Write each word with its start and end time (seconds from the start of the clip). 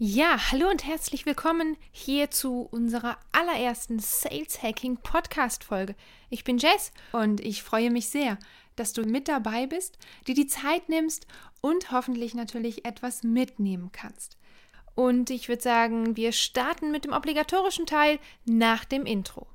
Ja, 0.00 0.38
hallo 0.52 0.70
und 0.70 0.86
herzlich 0.86 1.26
willkommen 1.26 1.76
hier 1.90 2.30
zu 2.30 2.68
unserer 2.70 3.16
allerersten 3.32 3.98
Sales 3.98 4.62
Hacking 4.62 4.98
Podcast 4.98 5.64
Folge. 5.64 5.96
Ich 6.30 6.44
bin 6.44 6.58
Jess 6.58 6.92
und 7.10 7.40
ich 7.40 7.64
freue 7.64 7.90
mich 7.90 8.08
sehr, 8.08 8.38
dass 8.76 8.92
du 8.92 9.02
mit 9.02 9.26
dabei 9.26 9.66
bist, 9.66 9.98
dir 10.28 10.36
die 10.36 10.46
Zeit 10.46 10.88
nimmst 10.88 11.26
und 11.62 11.90
hoffentlich 11.90 12.36
natürlich 12.36 12.84
etwas 12.84 13.24
mitnehmen 13.24 13.90
kannst. 13.90 14.38
Und 14.94 15.30
ich 15.30 15.48
würde 15.48 15.62
sagen, 15.62 16.16
wir 16.16 16.30
starten 16.30 16.92
mit 16.92 17.04
dem 17.04 17.12
obligatorischen 17.12 17.86
Teil 17.86 18.20
nach 18.44 18.84
dem 18.84 19.04
Intro. 19.04 19.48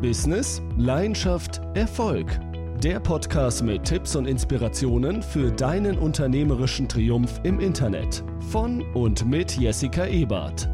Business, 0.00 0.62
Leidenschaft, 0.78 1.60
Erfolg. 1.74 2.40
Der 2.82 2.98
Podcast 2.98 3.62
mit 3.62 3.84
Tipps 3.84 4.16
und 4.16 4.26
Inspirationen 4.26 5.22
für 5.22 5.52
deinen 5.52 5.96
unternehmerischen 5.96 6.88
Triumph 6.88 7.38
im 7.44 7.60
Internet. 7.60 8.24
Von 8.50 8.82
und 8.96 9.24
mit 9.24 9.56
Jessica 9.56 10.04
Ebert. 10.04 10.68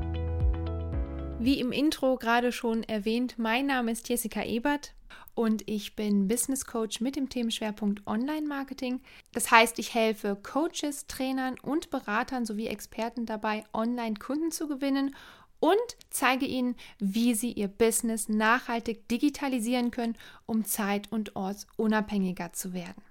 Wie 1.38 1.60
im 1.60 1.70
Intro 1.70 2.16
gerade 2.16 2.50
schon 2.50 2.82
erwähnt, 2.84 3.34
mein 3.36 3.66
Name 3.66 3.92
ist 3.92 4.08
Jessica 4.08 4.42
Ebert 4.42 4.94
und 5.34 5.68
ich 5.68 5.96
bin 5.96 6.28
Business 6.28 6.64
Coach 6.64 7.02
mit 7.02 7.14
dem 7.14 7.28
Themenschwerpunkt 7.28 8.06
Online-Marketing. 8.06 9.02
Das 9.32 9.50
heißt, 9.50 9.78
ich 9.78 9.92
helfe 9.92 10.34
Coaches, 10.42 11.08
Trainern 11.08 11.56
und 11.60 11.90
Beratern 11.90 12.46
sowie 12.46 12.68
Experten 12.68 13.26
dabei, 13.26 13.64
Online-Kunden 13.74 14.50
zu 14.50 14.66
gewinnen 14.66 15.14
und 15.60 15.96
zeige 16.10 16.46
Ihnen, 16.46 16.76
wie 16.98 17.34
Sie 17.34 17.52
Ihr 17.52 17.68
Business 17.68 18.28
nachhaltig 18.28 19.08
digitalisieren 19.08 19.90
können, 19.90 20.16
um 20.46 20.64
zeit- 20.64 21.10
und 21.10 21.36
ortsunabhängiger 21.36 22.52
zu 22.52 22.72
werden. 22.72 23.02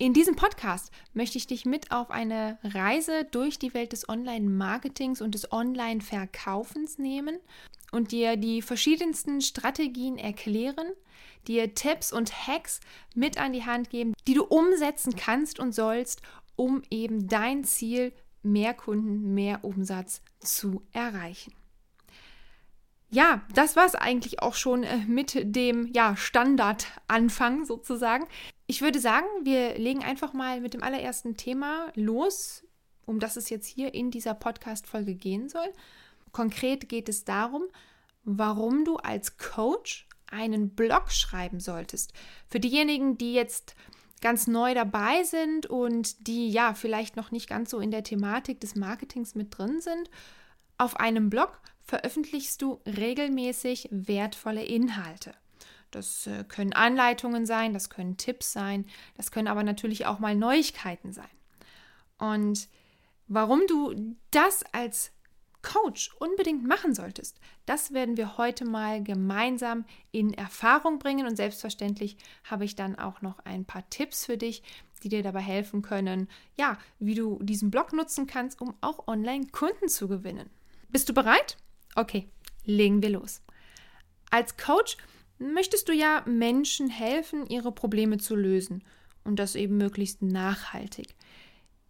In 0.00 0.12
diesem 0.12 0.36
Podcast 0.36 0.92
möchte 1.12 1.38
ich 1.38 1.48
dich 1.48 1.64
mit 1.64 1.90
auf 1.90 2.12
eine 2.12 2.58
Reise 2.62 3.24
durch 3.24 3.58
die 3.58 3.74
Welt 3.74 3.92
des 3.92 4.08
Online-Marketings 4.08 5.20
und 5.20 5.34
des 5.34 5.50
Online-Verkaufens 5.50 6.98
nehmen 6.98 7.36
und 7.90 8.12
dir 8.12 8.36
die 8.36 8.62
verschiedensten 8.62 9.40
Strategien 9.40 10.16
erklären, 10.16 10.86
dir 11.48 11.74
Tipps 11.74 12.12
und 12.12 12.46
Hacks 12.46 12.78
mit 13.16 13.38
an 13.38 13.52
die 13.52 13.64
Hand 13.64 13.90
geben, 13.90 14.14
die 14.28 14.34
du 14.34 14.44
umsetzen 14.44 15.16
kannst 15.16 15.58
und 15.58 15.74
sollst, 15.74 16.22
um 16.54 16.82
eben 16.90 17.26
dein 17.26 17.64
Ziel, 17.64 18.12
mehr 18.44 18.74
Kunden, 18.74 19.34
mehr 19.34 19.64
Umsatz 19.64 20.22
zu 20.38 20.82
erreichen. 20.92 21.52
Ja, 23.10 23.40
das 23.54 23.74
war 23.74 23.86
es 23.86 23.94
eigentlich 23.94 24.42
auch 24.42 24.54
schon 24.54 24.82
äh, 24.84 24.98
mit 25.06 25.34
dem 25.42 25.86
ja, 25.94 26.14
Standardanfang 26.14 27.64
sozusagen. 27.64 28.26
Ich 28.66 28.82
würde 28.82 29.00
sagen, 29.00 29.26
wir 29.42 29.78
legen 29.78 30.04
einfach 30.04 30.34
mal 30.34 30.60
mit 30.60 30.74
dem 30.74 30.82
allerersten 30.82 31.36
Thema 31.36 31.90
los, 31.94 32.64
um 33.06 33.18
das 33.18 33.36
es 33.36 33.48
jetzt 33.48 33.66
hier 33.66 33.94
in 33.94 34.10
dieser 34.10 34.34
Podcast-Folge 34.34 35.14
gehen 35.14 35.48
soll. 35.48 35.72
Konkret 36.32 36.90
geht 36.90 37.08
es 37.08 37.24
darum, 37.24 37.64
warum 38.24 38.84
du 38.84 38.96
als 38.96 39.38
Coach 39.38 40.06
einen 40.30 40.74
Blog 40.74 41.10
schreiben 41.10 41.60
solltest. 41.60 42.12
Für 42.50 42.60
diejenigen, 42.60 43.16
die 43.16 43.32
jetzt 43.32 43.74
ganz 44.20 44.46
neu 44.46 44.74
dabei 44.74 45.22
sind 45.22 45.64
und 45.64 46.26
die 46.26 46.50
ja 46.50 46.74
vielleicht 46.74 47.16
noch 47.16 47.30
nicht 47.30 47.48
ganz 47.48 47.70
so 47.70 47.80
in 47.80 47.90
der 47.90 48.02
Thematik 48.02 48.60
des 48.60 48.74
Marketings 48.74 49.34
mit 49.34 49.56
drin 49.56 49.80
sind, 49.80 50.10
auf 50.76 51.00
einem 51.00 51.30
Blog 51.30 51.58
veröffentlichst 51.88 52.60
du 52.60 52.80
regelmäßig 52.86 53.88
wertvolle 53.90 54.62
Inhalte. 54.62 55.32
Das 55.90 56.26
äh, 56.26 56.44
können 56.46 56.74
Anleitungen 56.74 57.46
sein, 57.46 57.72
das 57.72 57.88
können 57.88 58.18
Tipps 58.18 58.52
sein, 58.52 58.84
das 59.16 59.30
können 59.30 59.48
aber 59.48 59.62
natürlich 59.62 60.04
auch 60.04 60.18
mal 60.18 60.36
Neuigkeiten 60.36 61.12
sein. 61.12 61.24
Und 62.18 62.68
warum 63.26 63.62
du 63.66 64.14
das 64.30 64.64
als 64.72 65.12
Coach 65.62 66.14
unbedingt 66.18 66.62
machen 66.62 66.94
solltest, 66.94 67.40
das 67.64 67.94
werden 67.94 68.18
wir 68.18 68.36
heute 68.36 68.66
mal 68.66 69.02
gemeinsam 69.02 69.86
in 70.12 70.34
Erfahrung 70.34 70.98
bringen 70.98 71.26
und 71.26 71.36
selbstverständlich 71.36 72.18
habe 72.44 72.66
ich 72.66 72.76
dann 72.76 72.98
auch 72.98 73.22
noch 73.22 73.38
ein 73.40 73.64
paar 73.64 73.88
Tipps 73.88 74.26
für 74.26 74.36
dich, 74.36 74.62
die 75.02 75.08
dir 75.08 75.22
dabei 75.22 75.40
helfen 75.40 75.80
können, 75.80 76.28
ja, 76.58 76.76
wie 76.98 77.14
du 77.14 77.38
diesen 77.42 77.70
Blog 77.70 77.94
nutzen 77.94 78.26
kannst, 78.26 78.60
um 78.60 78.74
auch 78.82 79.08
online 79.08 79.46
Kunden 79.46 79.88
zu 79.88 80.06
gewinnen. 80.06 80.50
Bist 80.90 81.08
du 81.08 81.14
bereit? 81.14 81.56
Okay, 81.94 82.28
legen 82.64 83.02
wir 83.02 83.10
los. 83.10 83.42
Als 84.30 84.56
Coach 84.56 84.96
möchtest 85.38 85.88
du 85.88 85.92
ja 85.92 86.22
Menschen 86.26 86.88
helfen, 86.88 87.46
ihre 87.46 87.72
Probleme 87.72 88.18
zu 88.18 88.36
lösen 88.36 88.84
und 89.24 89.38
das 89.38 89.54
eben 89.54 89.76
möglichst 89.76 90.22
nachhaltig. 90.22 91.14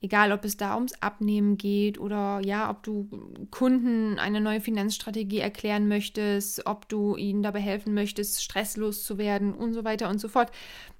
Egal, 0.01 0.31
ob 0.31 0.45
es 0.45 0.57
da 0.57 0.77
ums 0.77 0.95
Abnehmen 1.03 1.59
geht 1.59 1.99
oder 1.99 2.41
ja, 2.45 2.71
ob 2.71 2.85
du 2.85 3.09
Kunden 3.51 4.19
eine 4.21 4.41
neue 4.41 4.61
Finanzstrategie 4.61 5.41
erklären 5.41 5.89
möchtest, 5.89 6.67
ob 6.67 6.89
du 6.89 7.17
ihnen 7.17 7.43
dabei 7.43 7.61
helfen 7.61 7.95
möchtest, 7.95 8.43
stresslos 8.43 9.03
zu 9.03 9.19
werden 9.19 9.55
und 9.55 9.73
so 9.73 9.83
weiter 9.83 10.09
und 10.09 10.21
so 10.21 10.29
fort. 10.29 10.53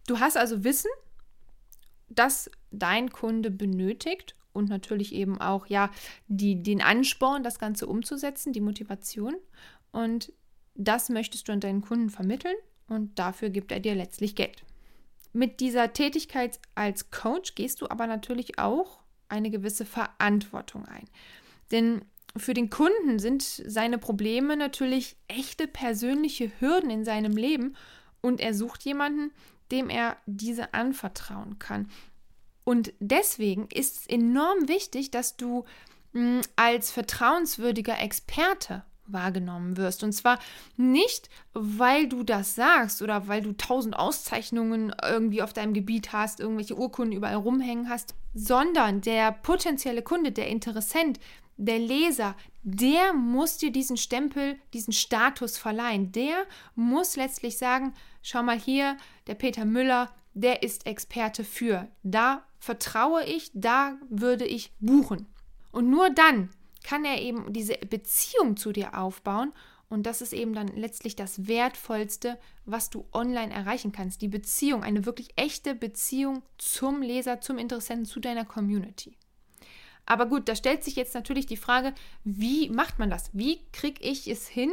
Du 0.09 0.19
hast 0.19 0.37
also 0.37 0.65
Wissen, 0.65 0.91
das 2.09 2.51
dein 2.73 3.11
Kunde 3.13 3.53
benötigt 3.53 4.35
und 4.53 4.69
natürlich 4.69 5.15
eben 5.15 5.41
auch 5.41 5.67
ja 5.67 5.91
die, 6.27 6.63
den 6.63 6.83
Ansporn, 6.83 7.43
das 7.43 7.59
Ganze 7.59 7.87
umzusetzen, 7.87 8.53
die 8.53 8.61
Motivation. 8.61 9.35
Und 9.93 10.33
das 10.75 11.09
möchtest 11.09 11.49
du 11.49 11.53
an 11.53 11.61
deinen 11.61 11.83
Kunden 11.83 12.11
vermitteln 12.11 12.57
und 12.89 13.19
dafür 13.19 13.51
gibt 13.51 13.73
er 13.73 13.81
dir 13.81 13.95
letztlich 13.95 14.35
Geld. 14.35 14.65
Mit 15.33 15.61
dieser 15.61 15.93
Tätigkeit 15.93 16.59
als 16.75 17.11
Coach 17.11 17.55
gehst 17.55 17.81
du 17.81 17.89
aber 17.89 18.07
natürlich 18.07 18.59
auch 18.59 19.01
eine 19.29 19.51
gewisse 19.51 19.85
Verantwortung 19.85 20.87
ein. 20.87 21.05
Denn 21.71 22.03
für 22.37 22.55
den 22.55 22.71
Kunden 22.71 23.19
sind 23.19 23.43
seine 23.43 23.99
Probleme 23.99 24.57
natürlich 24.57 25.17
echte 25.29 25.67
persönliche 25.67 26.51
Hürden 26.61 26.91
in 26.91 27.05
seinem 27.05 27.37
Leben 27.37 27.77
und 28.21 28.41
er 28.41 28.55
sucht 28.55 28.85
jemanden, 28.85 29.33
dem 29.71 29.91
er 29.91 30.17
diese 30.27 30.73
anvertrauen 30.75 31.59
kann. 31.59 31.91
Und 32.69 32.93
deswegen 33.01 33.67
ist 33.73 33.97
es 33.97 34.07
enorm 34.09 34.69
wichtig, 34.69 35.11
dass 35.11 35.39
du 35.39 35.65
mh, 36.13 36.21
hm, 36.21 36.41
als 36.55 36.91
vertrauenswürdiger 36.91 37.99
Experte 37.99 38.85
wahrgenommen 39.07 39.79
wirst. 39.79 40.05
Und 40.05 40.13
zwar 40.13 40.39
nicht, 40.77 41.31
weil 41.55 42.11
du 42.11 42.25
das 42.25 42.57
sagst 42.57 43.01
oder 43.01 43.27
weil 43.27 43.41
du 43.41 43.57
tausend 43.57 43.99
Auszeichnungen 43.99 44.95
irgendwie 45.03 45.41
auf 45.41 45.55
deinem 45.55 45.73
Gebiet 45.73 46.13
hast, 46.13 46.41
irgendwelche 46.41 46.77
Urkunden 46.77 47.17
überall 47.17 47.37
rumhängen 47.37 47.89
hast, 47.89 48.15
sondern 48.35 49.01
der 49.01 49.33
potenzielle 49.33 50.03
Kunde, 50.03 50.31
der 50.31 50.49
Interessent, 50.49 51.19
der 51.57 51.79
Leser, 51.79 52.37
der 52.65 53.15
muss 53.15 53.57
dir 53.57 53.73
diesen 53.73 53.97
Stempel, 53.97 54.57
diesen 54.75 54.93
Status 54.93 55.57
verleihen. 55.57 56.13
Der 56.13 56.45
muss 56.75 57.17
letztlich 57.17 57.57
sagen, 57.57 57.95
schau 58.21 58.43
mal 58.43 58.61
hier, 58.61 58.99
der 59.27 59.37
Peter 59.37 59.65
Müller, 59.65 60.11
der 60.35 60.63
ist 60.63 60.87
Experte 60.87 61.45
für. 61.45 61.89
Da 62.03 62.45
vertraue 62.59 63.25
ich, 63.25 63.51
da 63.55 63.99
würde 64.09 64.45
ich 64.45 64.73
buchen. 64.81 65.27
Und 65.71 65.91
nur 65.91 66.11
dann 66.11 66.51
kann 66.85 67.05
er 67.05 67.21
eben 67.21 67.53
diese 67.53 67.75
Beziehung 67.75 68.57
zu 68.57 68.73
dir 68.73 68.99
aufbauen 68.99 69.53
und 69.89 70.05
das 70.05 70.21
ist 70.21 70.33
eben 70.33 70.53
dann 70.53 70.69
letztlich 70.69 71.17
das 71.17 71.47
Wertvollste, 71.47 72.39
was 72.67 72.91
du 72.91 73.07
online 73.13 73.53
erreichen 73.53 73.93
kannst. 73.93 74.21
Die 74.21 74.29
Beziehung, 74.29 74.83
eine 74.83 75.07
wirklich 75.07 75.31
echte 75.37 75.75
Beziehung 75.75 76.43
zum 76.59 77.01
Leser, 77.01 77.41
zum 77.41 77.59
Interessenten, 77.59 78.05
zu 78.05 78.21
deiner 78.21 78.45
Community. 78.45 79.17
Aber 80.05 80.27
gut, 80.27 80.49
da 80.49 80.55
stellt 80.55 80.85
sich 80.85 80.97
jetzt 80.97 81.15
natürlich 81.15 81.47
die 81.47 81.57
Frage, 81.57 81.95
wie 82.25 82.71
macht 82.71 82.99
man 82.99 83.11
das? 83.11 83.31
Wie 83.33 83.61
kriege 83.73 84.03
ich 84.03 84.27
es 84.27 84.49
hin, 84.49 84.73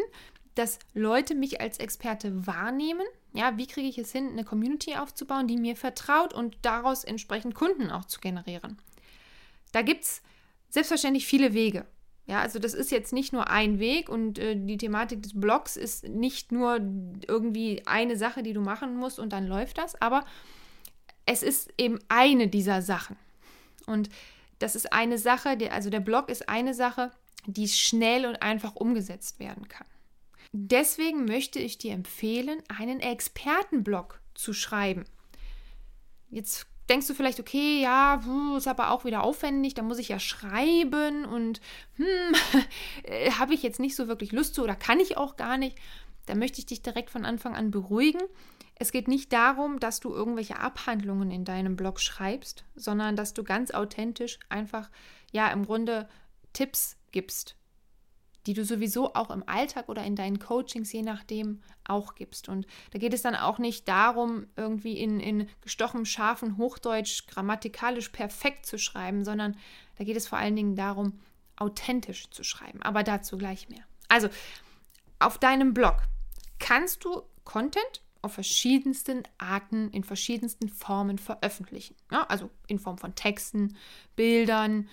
dass 0.56 0.80
Leute 0.94 1.36
mich 1.36 1.62
als 1.62 1.78
Experte 1.78 2.48
wahrnehmen. 2.48 3.06
Ja, 3.36 3.58
wie 3.58 3.68
kriege 3.68 3.88
ich 3.88 3.98
es 3.98 4.12
hin, 4.12 4.30
eine 4.30 4.46
Community 4.46 4.96
aufzubauen, 4.96 5.48
die 5.48 5.58
mir 5.58 5.76
vertraut 5.76 6.34
und 6.34 6.58
daraus 6.62 7.04
entsprechend 7.04 7.54
Kunden 7.54 7.92
auch 7.92 8.06
zu 8.06 8.20
generieren? 8.22 8.78
Da 9.74 9.82
gibt 9.82 10.06
es 10.06 10.22
selbstverständlich 10.70 11.26
viele 11.26 11.54
Wege. 11.54 11.86
Ja, 12.28 12.40
also 12.40 12.58
das 12.58 12.74
ist 12.74 12.92
jetzt 12.92 13.14
nicht 13.14 13.34
nur 13.34 13.50
ein 13.50 13.78
Weg 13.78 14.10
und 14.10 14.40
äh, 14.40 14.56
die 14.56 14.78
Thematik 14.78 15.22
des 15.22 15.40
Blogs 15.40 15.76
ist 15.76 16.08
nicht 16.08 16.52
nur 16.52 16.80
irgendwie 17.28 17.84
eine 17.86 18.18
Sache, 18.18 18.42
die 18.42 18.54
du 18.54 18.62
machen 18.62 18.98
musst 18.98 19.20
und 19.20 19.32
dann 19.32 19.46
läuft 19.46 19.78
das, 19.78 20.02
aber 20.02 20.26
es 21.26 21.44
ist 21.44 21.72
eben 21.78 22.00
eine 22.08 22.48
dieser 22.48 22.82
Sachen. 22.82 23.16
Und 23.86 24.10
das 24.60 24.76
ist 24.76 24.92
eine 24.92 25.18
Sache, 25.18 25.58
also 25.72 25.90
der 25.90 26.00
Blog 26.00 26.30
ist 26.30 26.50
eine 26.50 26.74
Sache, 26.74 27.12
die 27.46 27.68
schnell 27.68 28.26
und 28.26 28.42
einfach 28.42 28.76
umgesetzt 28.76 29.40
werden 29.40 29.68
kann. 29.68 29.86
Deswegen 30.58 31.26
möchte 31.26 31.60
ich 31.60 31.78
dir 31.78 31.92
empfehlen, 31.92 32.64
einen 32.70 33.02
Expertenblog 33.02 34.22
zu 34.36 34.54
schreiben. 34.54 35.04
Jetzt 36.30 36.68
denkst 36.88 37.08
du 37.08 37.14
vielleicht, 37.14 37.42
okay, 37.42 37.82
ja, 37.82 38.22
ist 38.56 38.70
aber 38.70 38.92
auch 38.92 39.04
wieder 39.04 39.24
aufwendig, 39.24 39.74
da 39.74 39.82
muss 39.82 40.00
ich 40.00 40.08
ja 40.08 40.18
schreiben 40.18 41.26
und 41.26 41.60
hm, 41.98 42.06
äh, 43.04 43.32
habe 43.32 43.54
ich 43.54 43.64
jetzt 43.64 43.82
nicht 43.82 43.98
so 43.98 44.08
wirklich 44.08 44.32
Lust 44.32 44.56
zu 44.56 44.64
oder 44.64 44.78
kann 44.78 45.02
ich 45.02 45.18
auch 45.18 45.36
gar 45.36 45.58
nicht. 45.58 45.78
Da 46.26 46.36
möchte 46.36 46.60
ich 46.60 46.66
dich 46.66 46.82
direkt 46.82 47.10
von 47.10 47.26
Anfang 47.26 47.54
an 47.54 47.70
beruhigen. 47.70 48.22
Es 48.76 48.94
geht 48.94 49.10
nicht 49.10 49.34
darum, 49.34 49.82
dass 49.82 50.00
du 50.00 50.14
irgendwelche 50.14 50.58
Abhandlungen 50.58 51.32
in 51.32 51.44
deinem 51.44 51.76
Blog 51.76 52.00
schreibst, 52.00 52.64
sondern 52.76 53.18
dass 53.18 53.34
du 53.34 53.44
ganz 53.44 53.72
authentisch 53.72 54.40
einfach, 54.48 54.90
ja, 55.34 55.50
im 55.50 55.66
Grunde 55.66 56.08
Tipps 56.54 56.96
gibst, 57.12 57.58
die 58.46 58.54
du 58.54 58.64
sowieso 58.64 59.16
auch 59.16 59.32
im 59.32 59.48
Alltag 59.48 59.90
oder 59.90 60.04
in 60.04 60.16
deinen 60.16 60.40
Coachings, 60.40 60.92
je 60.92 61.02
nachdem, 61.02 61.62
auch 61.84 62.16
gibst. 62.16 62.50
Und 62.50 62.68
da 62.92 63.00
geht 63.00 63.14
es 63.14 63.22
dann 63.22 63.36
auch 63.36 63.60
nicht 63.60 63.88
darum, 63.88 64.48
irgendwie 64.56 64.98
in, 64.98 65.20
in 65.20 65.48
gestochenem, 65.62 66.06
scharfen 66.06 66.58
Hochdeutsch 66.58 67.28
grammatikalisch 67.28 68.10
perfekt 68.10 68.66
zu 68.66 68.78
schreiben, 68.78 69.24
sondern 69.24 69.58
da 69.98 70.04
geht 70.04 70.18
es 70.18 70.28
vor 70.28 70.38
allen 70.38 70.56
Dingen 70.56 70.76
darum, 70.76 71.20
authentisch 71.56 72.30
zu 72.30 72.44
schreiben. 72.44 72.82
Aber 72.82 73.04
dazu 73.04 73.38
gleich 73.38 73.70
mehr. 73.70 73.84
Also, 74.08 74.30
auf 75.20 75.38
deinem 75.38 75.74
Blog 75.74 75.98
kannst 76.60 77.04
du 77.06 77.24
Content 77.44 78.02
auf 78.22 78.34
verschiedensten 78.34 79.24
Arten, 79.38 79.90
in 79.92 80.04
verschiedensten 80.04 80.68
Formen 80.68 81.20
veröffentlichen. 81.20 81.96
Ja, 82.12 82.24
also 82.24 82.50
in 82.68 82.80
Form 82.80 82.98
von 82.98 83.16
Texten, 83.16 83.78
Bildern, 84.16 84.90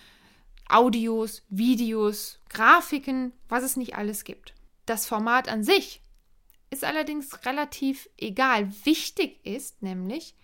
Audios, 0.68 1.42
Videos, 1.48 2.38
Grafiken, 2.48 3.32
was 3.48 3.62
es 3.62 3.76
nicht 3.76 3.96
alles 3.96 4.24
gibt. 4.24 4.54
Das 4.86 5.06
Format 5.06 5.48
an 5.48 5.64
sich 5.64 6.02
ist 6.70 6.84
allerdings 6.84 7.44
relativ 7.44 8.08
egal. 8.16 8.72
Wichtig 8.84 9.44
ist 9.44 9.82
nämlich 9.82 10.34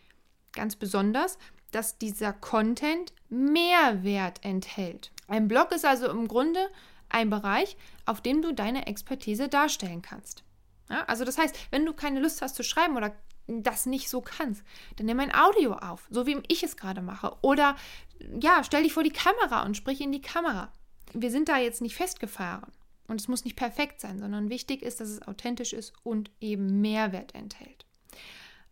ganz 0.52 0.76
besonders, 0.76 1.38
dass 1.70 1.98
dieser 1.98 2.32
Content 2.32 3.12
Mehrwert 3.28 4.44
enthält. 4.44 5.10
Ein 5.26 5.48
Blog 5.48 5.72
ist 5.72 5.84
also 5.84 6.08
im 6.10 6.28
Grunde 6.28 6.70
ein 7.08 7.30
Bereich, 7.30 7.76
auf 8.06 8.20
dem 8.20 8.42
du 8.42 8.52
deine 8.52 8.86
Expertise 8.86 9.48
darstellen 9.48 10.02
kannst. 10.02 10.44
Ja, 10.90 11.04
also 11.04 11.24
das 11.24 11.38
heißt, 11.38 11.56
wenn 11.70 11.84
du 11.84 11.92
keine 11.92 12.20
Lust 12.20 12.42
hast 12.42 12.54
zu 12.54 12.62
schreiben 12.62 12.96
oder 12.96 13.14
das 13.46 13.86
nicht 13.86 14.10
so 14.10 14.20
kannst, 14.20 14.62
dann 14.96 15.06
nimm 15.06 15.20
ein 15.20 15.34
Audio 15.34 15.72
auf, 15.72 16.06
so 16.10 16.26
wie 16.26 16.38
ich 16.48 16.62
es 16.62 16.76
gerade 16.76 17.00
mache. 17.00 17.34
Oder 17.40 17.76
ja, 18.40 18.62
stell 18.64 18.82
dich 18.82 18.92
vor 18.92 19.02
die 19.02 19.10
Kamera 19.10 19.64
und 19.64 19.76
sprich 19.76 20.00
in 20.00 20.12
die 20.12 20.20
Kamera. 20.20 20.72
Wir 21.12 21.30
sind 21.30 21.48
da 21.48 21.58
jetzt 21.58 21.80
nicht 21.80 21.96
festgefahren. 21.96 22.72
Und 23.06 23.20
es 23.20 23.28
muss 23.28 23.44
nicht 23.44 23.56
perfekt 23.56 24.02
sein, 24.02 24.18
sondern 24.18 24.50
wichtig 24.50 24.82
ist, 24.82 25.00
dass 25.00 25.08
es 25.08 25.22
authentisch 25.22 25.72
ist 25.72 25.94
und 26.02 26.30
eben 26.40 26.82
Mehrwert 26.82 27.34
enthält. 27.34 27.86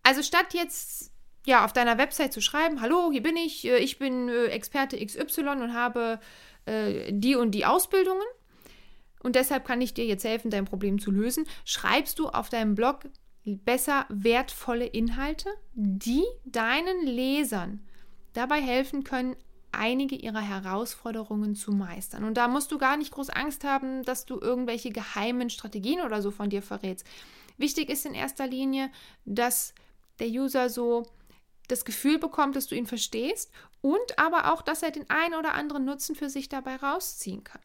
Also 0.02 0.22
statt 0.22 0.52
jetzt 0.52 1.10
ja 1.46 1.64
auf 1.64 1.72
deiner 1.72 1.96
Website 1.96 2.34
zu 2.34 2.42
schreiben, 2.42 2.82
hallo, 2.82 3.10
hier 3.10 3.22
bin 3.22 3.36
ich, 3.36 3.64
äh, 3.64 3.78
ich 3.78 3.98
bin 3.98 4.28
äh, 4.28 4.46
Experte 4.46 5.02
XY 5.02 5.40
und 5.40 5.72
habe 5.72 6.20
äh, 6.66 7.10
die 7.12 7.34
und 7.34 7.52
die 7.52 7.64
Ausbildungen 7.64 8.26
und 9.26 9.34
deshalb 9.36 9.64
kann 9.64 9.80
ich 9.80 9.94
dir 9.94 10.04
jetzt 10.04 10.24
helfen, 10.24 10.50
dein 10.50 10.66
Problem 10.66 11.00
zu 11.00 11.10
lösen, 11.10 11.46
schreibst 11.64 12.18
du 12.18 12.28
auf 12.28 12.48
deinem 12.48 12.74
Blog 12.74 13.00
besser 13.44 14.06
wertvolle 14.08 14.86
Inhalte, 14.86 15.50
die 15.72 16.24
deinen 16.44 17.06
Lesern 17.06 17.84
dabei 18.36 18.60
helfen 18.60 19.04
können, 19.04 19.36
einige 19.72 20.16
ihrer 20.16 20.40
Herausforderungen 20.40 21.54
zu 21.54 21.72
meistern. 21.72 22.24
Und 22.24 22.34
da 22.34 22.48
musst 22.48 22.72
du 22.72 22.78
gar 22.78 22.96
nicht 22.96 23.12
groß 23.12 23.30
Angst 23.30 23.64
haben, 23.64 24.02
dass 24.02 24.24
du 24.24 24.40
irgendwelche 24.40 24.90
geheimen 24.90 25.50
Strategien 25.50 26.00
oder 26.00 26.22
so 26.22 26.30
von 26.30 26.50
dir 26.50 26.62
verrätst. 26.62 27.06
Wichtig 27.58 27.90
ist 27.90 28.06
in 28.06 28.14
erster 28.14 28.46
Linie, 28.46 28.90
dass 29.24 29.74
der 30.18 30.28
User 30.28 30.70
so 30.70 31.06
das 31.68 31.84
Gefühl 31.84 32.18
bekommt, 32.18 32.56
dass 32.56 32.68
du 32.68 32.74
ihn 32.74 32.86
verstehst 32.86 33.50
und 33.80 34.18
aber 34.18 34.52
auch, 34.52 34.62
dass 34.62 34.82
er 34.82 34.90
den 34.90 35.08
einen 35.10 35.34
oder 35.34 35.54
anderen 35.54 35.84
Nutzen 35.84 36.14
für 36.14 36.30
sich 36.30 36.48
dabei 36.48 36.76
rausziehen 36.76 37.44
kann. 37.44 37.60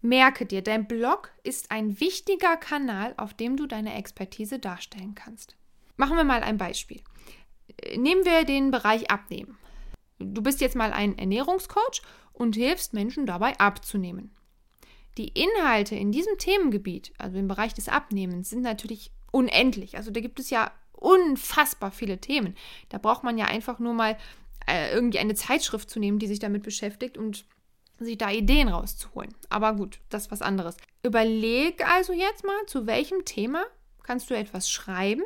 Merke 0.00 0.46
dir, 0.46 0.62
dein 0.62 0.88
Blog 0.88 1.30
ist 1.44 1.70
ein 1.70 2.00
wichtiger 2.00 2.56
Kanal, 2.56 3.14
auf 3.18 3.34
dem 3.34 3.56
du 3.56 3.66
deine 3.66 3.94
Expertise 3.94 4.58
darstellen 4.58 5.14
kannst. 5.14 5.54
Machen 5.96 6.16
wir 6.16 6.24
mal 6.24 6.42
ein 6.42 6.58
Beispiel. 6.58 7.02
Nehmen 7.96 8.24
wir 8.24 8.44
den 8.44 8.72
Bereich 8.72 9.10
Abnehmen. 9.10 9.56
Du 10.24 10.42
bist 10.42 10.60
jetzt 10.60 10.76
mal 10.76 10.92
ein 10.92 11.18
Ernährungscoach 11.18 12.02
und 12.32 12.56
hilfst 12.56 12.94
Menschen 12.94 13.26
dabei 13.26 13.58
abzunehmen. 13.58 14.34
Die 15.18 15.28
Inhalte 15.28 15.94
in 15.94 16.10
diesem 16.10 16.38
Themengebiet, 16.38 17.12
also 17.18 17.36
im 17.36 17.48
Bereich 17.48 17.74
des 17.74 17.88
Abnehmens, 17.88 18.50
sind 18.50 18.62
natürlich 18.62 19.12
unendlich. 19.30 19.96
Also 19.96 20.10
da 20.10 20.20
gibt 20.20 20.40
es 20.40 20.50
ja 20.50 20.70
unfassbar 20.92 21.90
viele 21.90 22.18
Themen. 22.18 22.54
Da 22.88 22.98
braucht 22.98 23.24
man 23.24 23.36
ja 23.36 23.46
einfach 23.46 23.78
nur 23.78 23.92
mal 23.92 24.16
äh, 24.66 24.92
irgendwie 24.94 25.18
eine 25.18 25.34
Zeitschrift 25.34 25.90
zu 25.90 25.98
nehmen, 25.98 26.18
die 26.18 26.28
sich 26.28 26.38
damit 26.38 26.62
beschäftigt 26.62 27.18
und 27.18 27.44
sich 27.98 28.18
da 28.18 28.30
Ideen 28.30 28.68
rauszuholen. 28.68 29.34
Aber 29.50 29.74
gut, 29.74 30.00
das 30.08 30.24
ist 30.24 30.30
was 30.30 30.42
anderes. 30.42 30.76
Überleg 31.02 31.86
also 31.88 32.12
jetzt 32.12 32.44
mal, 32.44 32.66
zu 32.66 32.86
welchem 32.86 33.24
Thema 33.24 33.64
kannst 34.02 34.30
du 34.30 34.34
etwas 34.34 34.70
schreiben, 34.70 35.22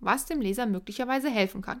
was 0.00 0.26
dem 0.26 0.40
Leser 0.40 0.66
möglicherweise 0.66 1.30
helfen 1.30 1.62
kann. 1.62 1.80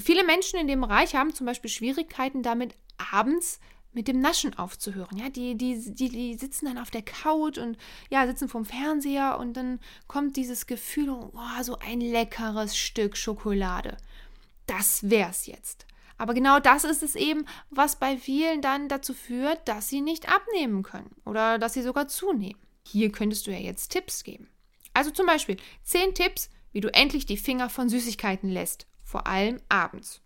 Viele 0.00 0.24
Menschen 0.24 0.58
in 0.58 0.66
dem 0.66 0.80
Bereich 0.80 1.14
haben 1.14 1.34
zum 1.34 1.46
Beispiel 1.46 1.70
Schwierigkeiten 1.70 2.42
damit, 2.42 2.74
abends 3.12 3.60
mit 3.92 4.08
dem 4.08 4.20
Naschen 4.20 4.56
aufzuhören. 4.56 5.16
Ja, 5.18 5.28
die, 5.30 5.56
die, 5.56 5.94
die, 5.94 6.08
die 6.08 6.34
sitzen 6.34 6.66
dann 6.66 6.78
auf 6.78 6.90
der 6.90 7.02
Couch 7.02 7.58
und 7.58 7.76
ja, 8.08 8.26
sitzen 8.26 8.48
vorm 8.48 8.64
Fernseher 8.64 9.38
und 9.38 9.54
dann 9.54 9.80
kommt 10.06 10.36
dieses 10.36 10.66
Gefühl, 10.66 11.10
oh, 11.10 11.62
so 11.62 11.78
ein 11.78 12.00
leckeres 12.00 12.76
Stück 12.76 13.16
Schokolade. 13.16 13.96
Das 14.66 15.10
wär's 15.10 15.46
jetzt. 15.46 15.86
Aber 16.18 16.34
genau 16.34 16.60
das 16.60 16.84
ist 16.84 17.02
es 17.02 17.16
eben, 17.16 17.46
was 17.70 17.96
bei 17.96 18.16
vielen 18.16 18.60
dann 18.60 18.88
dazu 18.88 19.14
führt, 19.14 19.66
dass 19.66 19.88
sie 19.88 20.02
nicht 20.02 20.28
abnehmen 20.28 20.82
können 20.82 21.10
oder 21.24 21.58
dass 21.58 21.72
sie 21.72 21.82
sogar 21.82 22.08
zunehmen. 22.08 22.60
Hier 22.86 23.10
könntest 23.10 23.46
du 23.46 23.50
ja 23.50 23.58
jetzt 23.58 23.88
Tipps 23.88 24.22
geben. 24.22 24.48
Also 24.92 25.10
zum 25.10 25.26
Beispiel 25.26 25.56
10 25.84 26.14
Tipps, 26.14 26.50
wie 26.72 26.80
du 26.80 26.92
endlich 26.92 27.26
die 27.26 27.36
Finger 27.36 27.70
von 27.70 27.88
Süßigkeiten 27.88 28.50
lässt, 28.50 28.86
vor 29.10 29.26
allem 29.26 29.60
abends. 29.68 30.22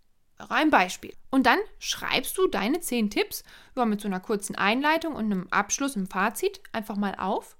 Ein 0.49 0.69
Beispiel. 0.69 1.13
Und 1.31 1.45
dann 1.45 1.59
schreibst 1.79 2.37
du 2.37 2.47
deine 2.47 2.81
10 2.81 3.09
Tipps 3.09 3.43
ja, 3.75 3.85
mit 3.85 4.01
so 4.01 4.07
einer 4.07 4.19
kurzen 4.19 4.55
Einleitung 4.55 5.15
und 5.15 5.25
einem 5.25 5.47
Abschluss, 5.49 5.95
einem 5.95 6.07
Fazit 6.07 6.61
einfach 6.73 6.97
mal 6.97 7.15
auf 7.15 7.57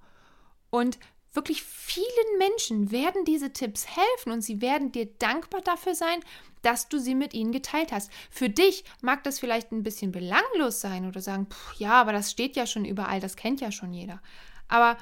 und 0.69 1.00
Wirklich 1.36 1.63
vielen 1.63 2.38
Menschen 2.38 2.92
werden 2.92 3.25
diese 3.25 3.51
Tipps 3.51 3.86
helfen 3.88 4.31
und 4.31 4.42
sie 4.42 4.62
werden 4.62 4.94
dir 4.94 5.06
dankbar 5.19 5.60
dafür 5.60 5.94
sein, 5.94 6.22
dass 6.62 6.88
du 6.88 6.98
sie 6.98 7.13
mit 7.13 7.33
ihnen 7.33 7.51
geteilt 7.51 7.92
hast. 7.92 8.10
Für 8.31 8.50
dich 8.50 8.86
mag 9.01 9.21
das 9.25 9.39
vielleicht 9.39 9.74
ein 9.74 9.83
bisschen 9.83 10.13
belanglos 10.13 10.80
sein 10.80 11.06
oder 11.06 11.19
sagen, 11.19 11.48
ja, 11.78 11.92
aber 12.00 12.13
das 12.13 12.31
steht 12.31 12.56
ja 12.56 12.66
schon 12.66 12.86
überall, 12.86 13.19
das 13.19 13.36
kennt 13.36 13.60
ja 13.60 13.74
schon 13.74 13.94
jeder. 13.94 14.21
Aber 14.69 14.98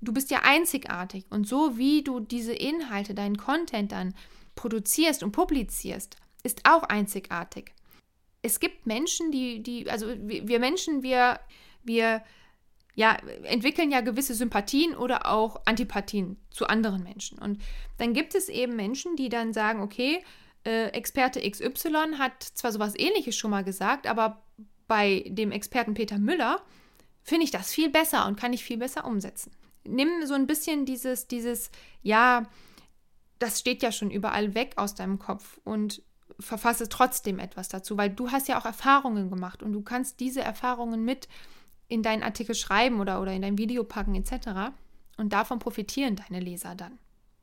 du 0.00 0.14
bist 0.14 0.30
ja 0.30 0.40
einzigartig 0.42 1.26
und 1.28 1.46
so 1.46 1.76
wie 1.76 2.02
du 2.02 2.18
diese 2.18 2.54
Inhalte, 2.54 3.14
deinen 3.14 3.36
Content 3.36 3.92
dann 3.92 4.14
produzierst 4.54 5.22
und 5.22 5.32
publizierst, 5.32 6.16
ist 6.42 6.60
auch 6.64 6.82
einzigartig. 6.84 7.72
Es 8.42 8.60
gibt 8.60 8.86
Menschen, 8.86 9.30
die, 9.32 9.62
die, 9.62 9.90
also 9.90 10.08
wir 10.08 10.58
Menschen, 10.58 11.02
wir, 11.02 11.40
wir 11.82 12.22
ja, 12.94 13.16
entwickeln 13.42 13.90
ja 13.90 14.00
gewisse 14.00 14.34
Sympathien 14.34 14.94
oder 14.94 15.30
auch 15.30 15.62
Antipathien 15.64 16.36
zu 16.50 16.66
anderen 16.66 17.02
Menschen. 17.02 17.38
Und 17.38 17.60
dann 17.98 18.12
gibt 18.12 18.34
es 18.34 18.48
eben 18.48 18.76
Menschen, 18.76 19.16
die 19.16 19.28
dann 19.28 19.52
sagen, 19.52 19.82
okay, 19.82 20.22
äh, 20.64 20.88
Experte 20.88 21.40
XY 21.48 22.16
hat 22.18 22.42
zwar 22.42 22.72
sowas 22.72 22.94
ähnliches 22.96 23.36
schon 23.36 23.50
mal 23.50 23.64
gesagt, 23.64 24.06
aber 24.06 24.42
bei 24.86 25.24
dem 25.28 25.50
Experten 25.50 25.94
Peter 25.94 26.18
Müller 26.18 26.62
finde 27.22 27.44
ich 27.44 27.50
das 27.50 27.72
viel 27.72 27.90
besser 27.90 28.26
und 28.26 28.38
kann 28.38 28.52
ich 28.52 28.64
viel 28.64 28.76
besser 28.76 29.04
umsetzen. 29.06 29.52
Nimm 29.86 30.26
so 30.26 30.34
ein 30.34 30.46
bisschen 30.46 30.86
dieses, 30.86 31.26
dieses, 31.26 31.70
ja, 32.02 32.46
das 33.38 33.60
steht 33.60 33.82
ja 33.82 33.92
schon 33.92 34.10
überall 34.10 34.54
weg 34.54 34.74
aus 34.76 34.94
deinem 34.94 35.18
Kopf 35.18 35.60
und 35.64 36.02
verfasse 36.40 36.88
trotzdem 36.88 37.38
etwas 37.38 37.68
dazu, 37.68 37.96
weil 37.96 38.10
du 38.10 38.30
hast 38.30 38.48
ja 38.48 38.58
auch 38.58 38.64
Erfahrungen 38.64 39.30
gemacht 39.30 39.62
und 39.62 39.72
du 39.72 39.82
kannst 39.82 40.20
diese 40.20 40.40
Erfahrungen 40.40 41.04
mit 41.04 41.28
in 41.88 42.02
deinen 42.02 42.22
Artikel 42.22 42.54
schreiben 42.54 43.00
oder, 43.00 43.20
oder 43.20 43.32
in 43.32 43.42
dein 43.42 43.58
Video 43.58 43.84
packen 43.84 44.14
etc. 44.14 44.72
Und 45.16 45.32
davon 45.32 45.58
profitieren 45.58 46.16
deine 46.16 46.40
Leser 46.42 46.74
dann. 46.74 46.98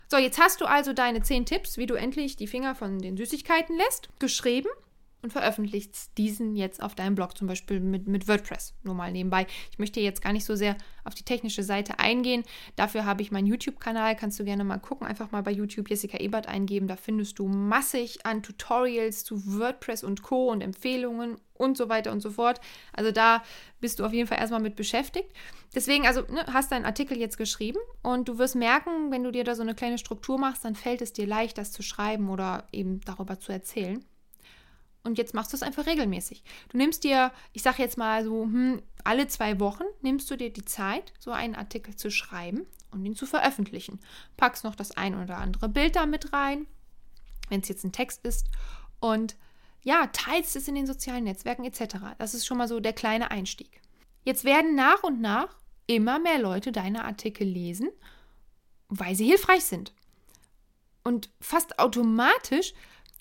So, 0.09 0.17
jetzt 0.17 0.41
hast 0.41 0.59
du 0.59 0.65
also 0.65 0.91
deine 0.91 1.21
10 1.21 1.45
Tipps, 1.45 1.77
wie 1.77 1.85
du 1.85 1.93
endlich 1.93 2.35
die 2.35 2.47
Finger 2.47 2.75
von 2.75 2.99
den 2.99 3.15
Süßigkeiten 3.15 3.77
lässt, 3.77 4.09
geschrieben 4.19 4.67
und 5.21 5.31
veröffentlichst 5.31 6.17
diesen 6.17 6.55
jetzt 6.55 6.81
auf 6.81 6.95
deinem 6.95 7.15
Blog, 7.15 7.37
zum 7.37 7.47
Beispiel 7.47 7.79
mit, 7.79 8.07
mit 8.07 8.27
WordPress, 8.27 8.73
nur 8.83 8.95
mal 8.95 9.11
nebenbei. 9.11 9.47
Ich 9.71 9.79
möchte 9.79 9.99
jetzt 9.99 10.21
gar 10.21 10.33
nicht 10.33 10.45
so 10.45 10.55
sehr 10.55 10.75
auf 11.03 11.15
die 11.15 11.23
technische 11.23 11.63
Seite 11.63 11.99
eingehen. 11.99 12.43
Dafür 12.75 13.05
habe 13.05 13.21
ich 13.21 13.31
meinen 13.31 13.47
YouTube-Kanal, 13.47 14.15
kannst 14.15 14.39
du 14.39 14.43
gerne 14.43 14.63
mal 14.63 14.77
gucken, 14.77 15.07
einfach 15.07 15.31
mal 15.31 15.43
bei 15.43 15.51
YouTube 15.51 15.89
Jessica 15.89 16.17
Ebert 16.17 16.47
eingeben. 16.47 16.87
Da 16.87 16.95
findest 16.95 17.39
du 17.39 17.47
massig 17.47 18.25
an 18.25 18.43
Tutorials 18.43 19.23
zu 19.23 19.59
WordPress 19.59 20.03
und 20.03 20.21
Co. 20.23 20.49
und 20.51 20.61
Empfehlungen 20.61 21.37
und 21.53 21.77
so 21.77 21.89
weiter 21.89 22.11
und 22.11 22.21
so 22.21 22.31
fort. 22.31 22.59
Also 22.91 23.11
da 23.11 23.43
bist 23.79 23.99
du 23.99 24.05
auf 24.05 24.13
jeden 24.13 24.27
Fall 24.27 24.39
erstmal 24.39 24.61
mit 24.61 24.75
beschäftigt. 24.75 25.29
Deswegen, 25.73 26.05
also 26.05 26.21
ne, 26.21 26.45
hast 26.51 26.71
deinen 26.71 26.85
Artikel 26.85 27.17
jetzt 27.17 27.37
geschrieben 27.37 27.79
und 28.01 28.27
du 28.27 28.37
wirst 28.37 28.55
merken, 28.55 29.11
wenn 29.11 29.23
du 29.23 29.31
dir 29.31 29.43
da 29.43 29.55
so 29.55 29.61
eine 29.61 29.75
kleine 29.75 29.97
Struktur 29.97 30.37
machst, 30.37 30.65
dann 30.65 30.75
fällt 30.75 31.01
es 31.01 31.13
dir 31.13 31.27
leicht, 31.27 31.57
das 31.57 31.71
zu 31.71 31.81
schreiben 31.81 32.29
oder 32.29 32.67
eben 32.71 32.99
darüber 33.01 33.39
zu 33.39 33.51
erzählen. 33.51 34.03
Und 35.03 35.17
jetzt 35.17 35.33
machst 35.33 35.51
du 35.51 35.57
es 35.57 35.63
einfach 35.63 35.87
regelmäßig. 35.87 36.43
Du 36.69 36.77
nimmst 36.77 37.03
dir, 37.03 37.31
ich 37.53 37.63
sage 37.63 37.81
jetzt 37.81 37.97
mal 37.97 38.23
so, 38.23 38.43
hm, 38.43 38.81
alle 39.03 39.27
zwei 39.27 39.59
Wochen 39.59 39.83
nimmst 40.01 40.29
du 40.29 40.35
dir 40.35 40.53
die 40.53 40.65
Zeit, 40.65 41.13
so 41.19 41.31
einen 41.31 41.55
Artikel 41.55 41.95
zu 41.95 42.11
schreiben 42.11 42.67
und 42.91 43.03
ihn 43.05 43.15
zu 43.15 43.25
veröffentlichen. 43.25 43.99
Packst 44.37 44.63
noch 44.63 44.75
das 44.75 44.95
ein 44.95 45.19
oder 45.19 45.37
andere 45.37 45.69
Bild 45.69 45.95
da 45.95 46.05
mit 46.05 46.33
rein, 46.33 46.67
wenn 47.49 47.61
es 47.61 47.67
jetzt 47.67 47.83
ein 47.83 47.91
Text 47.91 48.25
ist. 48.25 48.47
Und 48.99 49.35
ja, 49.83 50.07
teilst 50.07 50.55
es 50.55 50.67
in 50.67 50.75
den 50.75 50.85
sozialen 50.85 51.23
Netzwerken 51.23 51.65
etc. 51.65 51.95
Das 52.19 52.35
ist 52.35 52.45
schon 52.45 52.57
mal 52.57 52.67
so 52.67 52.79
der 52.79 52.93
kleine 52.93 53.31
Einstieg. 53.31 53.81
Jetzt 54.23 54.43
werden 54.43 54.75
nach 54.75 55.01
und 55.01 55.19
nach 55.19 55.57
immer 55.87 56.19
mehr 56.19 56.39
Leute 56.39 56.71
deine 56.71 57.05
Artikel 57.05 57.47
lesen, 57.47 57.89
weil 58.87 59.15
sie 59.15 59.25
hilfreich 59.25 59.63
sind. 59.63 59.93
Und 61.03 61.31
fast 61.39 61.79
automatisch 61.79 62.73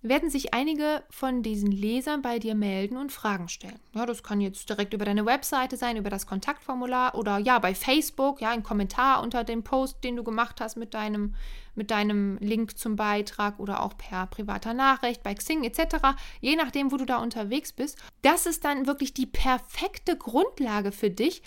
werden 0.02 0.30
sich 0.30 0.54
einige 0.54 1.02
von 1.10 1.42
diesen 1.42 1.70
Lesern 1.70 2.22
bei 2.22 2.38
dir 2.38 2.54
melden 2.54 2.96
und 2.96 3.12
Fragen 3.12 3.48
stellen. 3.48 3.78
Ja, 3.94 4.06
das 4.06 4.22
kann 4.22 4.40
jetzt 4.40 4.68
direkt 4.68 4.94
über 4.94 5.04
deine 5.04 5.26
Webseite 5.26 5.76
sein, 5.76 5.96
über 5.96 6.08
das 6.08 6.26
Kontaktformular 6.26 7.14
oder 7.14 7.38
ja, 7.38 7.58
bei 7.58 7.74
Facebook, 7.74 8.40
ja, 8.40 8.50
ein 8.50 8.62
Kommentar 8.62 9.22
unter 9.22 9.44
dem 9.44 9.62
Post, 9.62 10.02
den 10.02 10.16
du 10.16 10.24
gemacht 10.24 10.60
hast 10.60 10.76
mit 10.76 10.94
deinem, 10.94 11.34
mit 11.74 11.90
deinem 11.90 12.38
Link 12.38 12.78
zum 12.78 12.96
Beitrag 12.96 13.58
oder 13.58 13.82
auch 13.82 13.96
per 13.98 14.26
privater 14.26 14.72
Nachricht 14.72 15.22
bei 15.22 15.34
Xing 15.34 15.64
etc., 15.64 16.16
je 16.40 16.56
nachdem, 16.56 16.92
wo 16.92 16.96
du 16.96 17.04
da 17.04 17.18
unterwegs 17.18 17.72
bist. 17.72 17.98
Das 18.22 18.46
ist 18.46 18.64
dann 18.64 18.86
wirklich 18.86 19.12
die 19.12 19.26
perfekte 19.26 20.16
Grundlage 20.16 20.92
für 20.92 21.10
dich, 21.10 21.42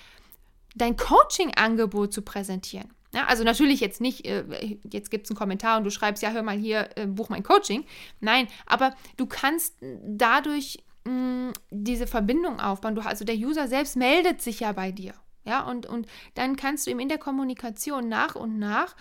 dein 0.76 0.96
Coaching-Angebot 0.96 2.14
zu 2.14 2.22
präsentieren. 2.22 2.94
Ja, 3.13 3.25
also 3.27 3.43
natürlich 3.43 3.79
jetzt 3.79 4.01
nicht, 4.01 4.25
äh, 4.25 4.43
jetzt 4.91 5.12
gibt 5.12 5.25
es 5.25 5.32
einen 5.32 5.38
Kommentar 5.38 5.77
und 5.77 5.84
du 5.84 5.91
schreibst, 5.91 6.24
ja, 6.24 6.32
hör 6.32 6.41
mal 6.41 6.58
hier, 6.58 6.89
äh, 6.96 7.05
buch 7.05 7.29
mein 7.29 7.43
Coaching. 7.43 7.86
Nein, 8.20 8.48
aber 8.65 8.96
du 9.17 9.27
kannst 9.27 9.75
dadurch 10.03 10.84
mm, 11.05 11.51
diese 11.70 12.08
Verbindung 12.08 12.60
aufbauen. 12.60 12.96
Du, 12.96 13.01
also 13.01 13.24
der 13.24 13.36
User 13.36 13.67
selbst 13.67 13.96
meldet 13.96 14.41
sich 14.41 14.62
ja 14.62 14.72
bei 14.72 14.91
dir. 14.91 15.13
Ja, 15.46 15.62
und, 15.70 15.86
und 15.86 16.08
dann 16.34 16.55
kannst 16.55 16.88
du 16.88 16.91
ihm 16.91 17.00
in 17.00 17.10
der 17.10 17.17
Kommunikation 17.17 18.08
nach 18.08 18.36
und 18.36 18.58
nach 18.58 18.96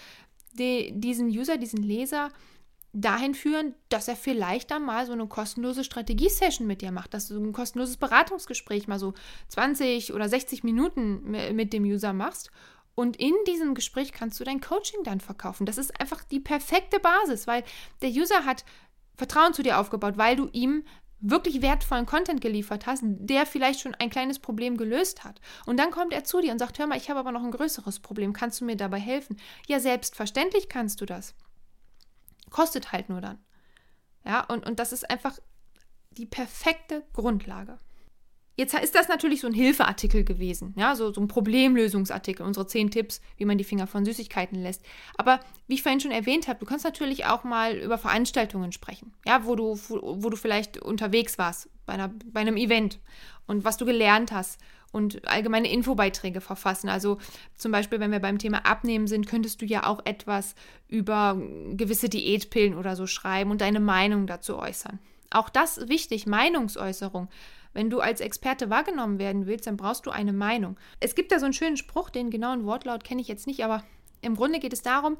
die, 0.52 0.92
diesen 0.94 1.28
User, 1.28 1.56
diesen 1.56 1.82
Leser 1.82 2.28
dahin 2.92 3.34
führen, 3.34 3.74
dass 3.88 4.08
er 4.08 4.16
vielleicht 4.16 4.70
dann 4.70 4.84
mal 4.84 5.06
so 5.06 5.12
eine 5.12 5.26
kostenlose 5.26 5.84
Strategiesession 5.84 6.66
mit 6.66 6.82
dir 6.82 6.92
macht, 6.92 7.14
dass 7.14 7.28
du 7.28 7.38
ein 7.38 7.52
kostenloses 7.52 7.96
Beratungsgespräch 7.96 8.86
mal 8.86 8.98
so 8.98 9.14
20 9.48 10.12
oder 10.12 10.28
60 10.28 10.62
Minuten 10.62 11.30
mit 11.54 11.72
dem 11.72 11.84
User 11.84 12.12
machst 12.12 12.50
und 12.94 13.16
in 13.16 13.34
diesem 13.46 13.74
Gespräch 13.74 14.12
kannst 14.12 14.38
du 14.38 14.44
dein 14.44 14.60
Coaching 14.60 15.02
dann 15.04 15.20
verkaufen. 15.20 15.66
Das 15.66 15.78
ist 15.78 15.98
einfach 16.00 16.24
die 16.24 16.40
perfekte 16.40 17.00
Basis, 17.00 17.46
weil 17.46 17.64
der 18.02 18.10
User 18.10 18.44
hat 18.44 18.64
Vertrauen 19.16 19.54
zu 19.54 19.62
dir 19.62 19.78
aufgebaut, 19.78 20.18
weil 20.18 20.36
du 20.36 20.48
ihm 20.52 20.84
wirklich 21.20 21.62
wertvollen 21.62 22.04
Content 22.04 22.40
geliefert 22.40 22.86
hast, 22.86 23.02
der 23.04 23.46
vielleicht 23.46 23.80
schon 23.80 23.94
ein 23.94 24.10
kleines 24.10 24.40
Problem 24.40 24.76
gelöst 24.76 25.22
hat. 25.22 25.40
Und 25.66 25.78
dann 25.78 25.92
kommt 25.92 26.12
er 26.12 26.24
zu 26.24 26.40
dir 26.40 26.52
und 26.52 26.58
sagt, 26.58 26.78
hör 26.78 26.88
mal, 26.88 26.98
ich 26.98 27.08
habe 27.08 27.20
aber 27.20 27.30
noch 27.30 27.44
ein 27.44 27.52
größeres 27.52 28.00
Problem, 28.00 28.32
kannst 28.32 28.60
du 28.60 28.64
mir 28.64 28.76
dabei 28.76 28.98
helfen? 28.98 29.36
Ja, 29.68 29.78
selbstverständlich 29.78 30.68
kannst 30.68 31.00
du 31.00 31.06
das. 31.06 31.34
Kostet 32.50 32.92
halt 32.92 33.08
nur 33.08 33.20
dann. 33.20 33.38
Ja, 34.24 34.44
und, 34.44 34.66
und 34.66 34.80
das 34.80 34.92
ist 34.92 35.08
einfach 35.08 35.38
die 36.10 36.26
perfekte 36.26 37.06
Grundlage. 37.12 37.78
Jetzt 38.54 38.74
ist 38.74 38.94
das 38.94 39.08
natürlich 39.08 39.40
so 39.40 39.46
ein 39.46 39.54
Hilfeartikel 39.54 40.24
gewesen, 40.24 40.74
ja, 40.76 40.94
so, 40.94 41.12
so 41.12 41.22
ein 41.22 41.28
Problemlösungsartikel, 41.28 42.44
unsere 42.44 42.66
zehn 42.66 42.90
Tipps, 42.90 43.22
wie 43.38 43.46
man 43.46 43.56
die 43.56 43.64
Finger 43.64 43.86
von 43.86 44.04
Süßigkeiten 44.04 44.60
lässt. 44.60 44.82
Aber 45.16 45.40
wie 45.68 45.74
ich 45.74 45.82
vorhin 45.82 46.00
schon 46.00 46.10
erwähnt 46.10 46.48
habe, 46.48 46.58
du 46.58 46.66
kannst 46.66 46.84
natürlich 46.84 47.24
auch 47.24 47.44
mal 47.44 47.74
über 47.76 47.96
Veranstaltungen 47.96 48.72
sprechen, 48.72 49.14
ja, 49.26 49.46
wo 49.46 49.56
du, 49.56 49.78
wo, 49.88 50.28
du 50.28 50.36
vielleicht 50.36 50.76
unterwegs 50.78 51.38
warst 51.38 51.70
bei, 51.86 51.94
einer, 51.94 52.12
bei 52.26 52.40
einem 52.40 52.58
Event 52.58 53.00
und 53.46 53.64
was 53.64 53.78
du 53.78 53.86
gelernt 53.86 54.32
hast 54.32 54.60
und 54.92 55.26
allgemeine 55.26 55.72
Infobeiträge 55.72 56.42
verfassen. 56.42 56.90
Also 56.90 57.16
zum 57.56 57.72
Beispiel, 57.72 58.00
wenn 58.00 58.12
wir 58.12 58.20
beim 58.20 58.38
Thema 58.38 58.66
Abnehmen 58.66 59.06
sind, 59.06 59.26
könntest 59.26 59.62
du 59.62 59.66
ja 59.66 59.86
auch 59.86 60.00
etwas 60.04 60.54
über 60.88 61.40
gewisse 61.70 62.10
Diätpillen 62.10 62.76
oder 62.76 62.96
so 62.96 63.06
schreiben 63.06 63.50
und 63.50 63.62
deine 63.62 63.80
Meinung 63.80 64.26
dazu 64.26 64.58
äußern. 64.58 64.98
Auch 65.30 65.48
das 65.48 65.88
wichtig, 65.88 66.26
Meinungsäußerung. 66.26 67.28
Wenn 67.72 67.90
du 67.90 68.00
als 68.00 68.20
Experte 68.20 68.70
wahrgenommen 68.70 69.18
werden 69.18 69.46
willst, 69.46 69.66
dann 69.66 69.76
brauchst 69.76 70.06
du 70.06 70.10
eine 70.10 70.32
Meinung. 70.32 70.76
Es 71.00 71.14
gibt 71.14 71.32
da 71.32 71.38
so 71.38 71.46
einen 71.46 71.54
schönen 71.54 71.76
Spruch, 71.76 72.10
den 72.10 72.30
genauen 72.30 72.64
Wortlaut 72.64 73.04
kenne 73.04 73.20
ich 73.20 73.28
jetzt 73.28 73.46
nicht, 73.46 73.64
aber 73.64 73.82
im 74.20 74.36
Grunde 74.36 74.60
geht 74.60 74.72
es 74.72 74.82
darum, 74.82 75.16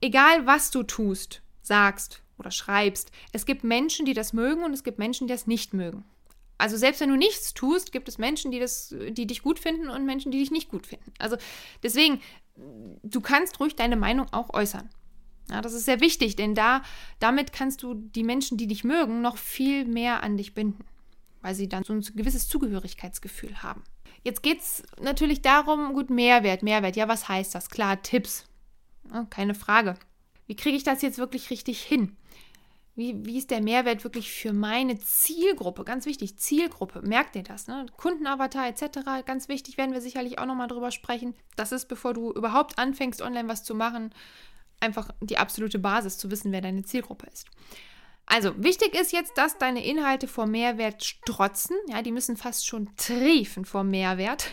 egal 0.00 0.46
was 0.46 0.70
du 0.70 0.82
tust, 0.82 1.42
sagst 1.62 2.22
oder 2.38 2.50
schreibst, 2.50 3.10
es 3.32 3.46
gibt 3.46 3.64
Menschen, 3.64 4.06
die 4.06 4.14
das 4.14 4.32
mögen 4.32 4.64
und 4.64 4.72
es 4.72 4.84
gibt 4.84 4.98
Menschen, 4.98 5.26
die 5.26 5.32
das 5.32 5.46
nicht 5.46 5.74
mögen. 5.74 6.04
Also 6.58 6.76
selbst 6.76 7.00
wenn 7.00 7.08
du 7.08 7.16
nichts 7.16 7.54
tust, 7.54 7.90
gibt 7.90 8.08
es 8.08 8.18
Menschen, 8.18 8.50
die 8.50 8.60
das, 8.60 8.94
die 9.10 9.26
dich 9.26 9.42
gut 9.42 9.58
finden 9.58 9.88
und 9.88 10.04
Menschen, 10.04 10.30
die 10.30 10.38
dich 10.38 10.50
nicht 10.50 10.70
gut 10.70 10.86
finden. 10.86 11.12
Also 11.18 11.36
deswegen, 11.82 12.20
du 13.02 13.20
kannst 13.22 13.60
ruhig 13.60 13.76
deine 13.76 13.96
Meinung 13.96 14.26
auch 14.32 14.52
äußern. 14.52 14.90
Ja, 15.50 15.62
das 15.62 15.72
ist 15.72 15.86
sehr 15.86 16.00
wichtig, 16.00 16.36
denn 16.36 16.54
da, 16.54 16.82
damit 17.18 17.52
kannst 17.52 17.82
du 17.82 17.94
die 17.94 18.22
Menschen, 18.22 18.58
die 18.58 18.66
dich 18.66 18.84
mögen, 18.84 19.22
noch 19.22 19.38
viel 19.38 19.86
mehr 19.86 20.22
an 20.22 20.36
dich 20.36 20.54
binden 20.54 20.84
weil 21.42 21.54
sie 21.54 21.68
dann 21.68 21.84
so 21.84 21.92
ein 21.92 22.00
gewisses 22.00 22.48
Zugehörigkeitsgefühl 22.48 23.62
haben. 23.62 23.82
Jetzt 24.22 24.42
geht 24.42 24.60
es 24.60 24.82
natürlich 25.00 25.40
darum, 25.42 25.94
gut, 25.94 26.10
Mehrwert, 26.10 26.62
Mehrwert. 26.62 26.96
Ja, 26.96 27.08
was 27.08 27.28
heißt 27.28 27.54
das? 27.54 27.70
Klar, 27.70 28.02
Tipps. 28.02 28.44
Ja, 29.12 29.24
keine 29.30 29.54
Frage. 29.54 29.96
Wie 30.46 30.56
kriege 30.56 30.76
ich 30.76 30.84
das 30.84 31.02
jetzt 31.02 31.18
wirklich 31.18 31.50
richtig 31.50 31.82
hin? 31.82 32.16
Wie, 32.96 33.24
wie 33.24 33.38
ist 33.38 33.50
der 33.50 33.62
Mehrwert 33.62 34.04
wirklich 34.04 34.30
für 34.30 34.52
meine 34.52 34.98
Zielgruppe? 34.98 35.84
Ganz 35.84 36.04
wichtig, 36.06 36.38
Zielgruppe. 36.38 37.00
Merkt 37.02 37.34
ihr 37.36 37.42
das? 37.42 37.66
Ne? 37.66 37.86
Kundenavatar 37.96 38.68
etc. 38.68 39.24
Ganz 39.24 39.48
wichtig, 39.48 39.78
werden 39.78 39.94
wir 39.94 40.02
sicherlich 40.02 40.38
auch 40.38 40.46
nochmal 40.46 40.68
drüber 40.68 40.90
sprechen. 40.90 41.34
Das 41.56 41.72
ist, 41.72 41.86
bevor 41.86 42.12
du 42.12 42.32
überhaupt 42.32 42.78
anfängst, 42.78 43.22
online 43.22 43.48
was 43.48 43.64
zu 43.64 43.74
machen, 43.74 44.12
einfach 44.80 45.10
die 45.20 45.38
absolute 45.38 45.78
Basis 45.78 46.18
zu 46.18 46.30
wissen, 46.30 46.52
wer 46.52 46.60
deine 46.60 46.82
Zielgruppe 46.82 47.26
ist. 47.32 47.46
Also 48.30 48.52
wichtig 48.62 48.94
ist 48.94 49.12
jetzt, 49.12 49.36
dass 49.36 49.58
deine 49.58 49.84
Inhalte 49.84 50.28
vor 50.28 50.46
Mehrwert 50.46 51.02
strotzen. 51.02 51.76
Ja, 51.88 52.00
die 52.00 52.12
müssen 52.12 52.36
fast 52.36 52.64
schon 52.64 52.88
triefen 52.94 53.64
vor 53.64 53.82
Mehrwert. 53.82 54.52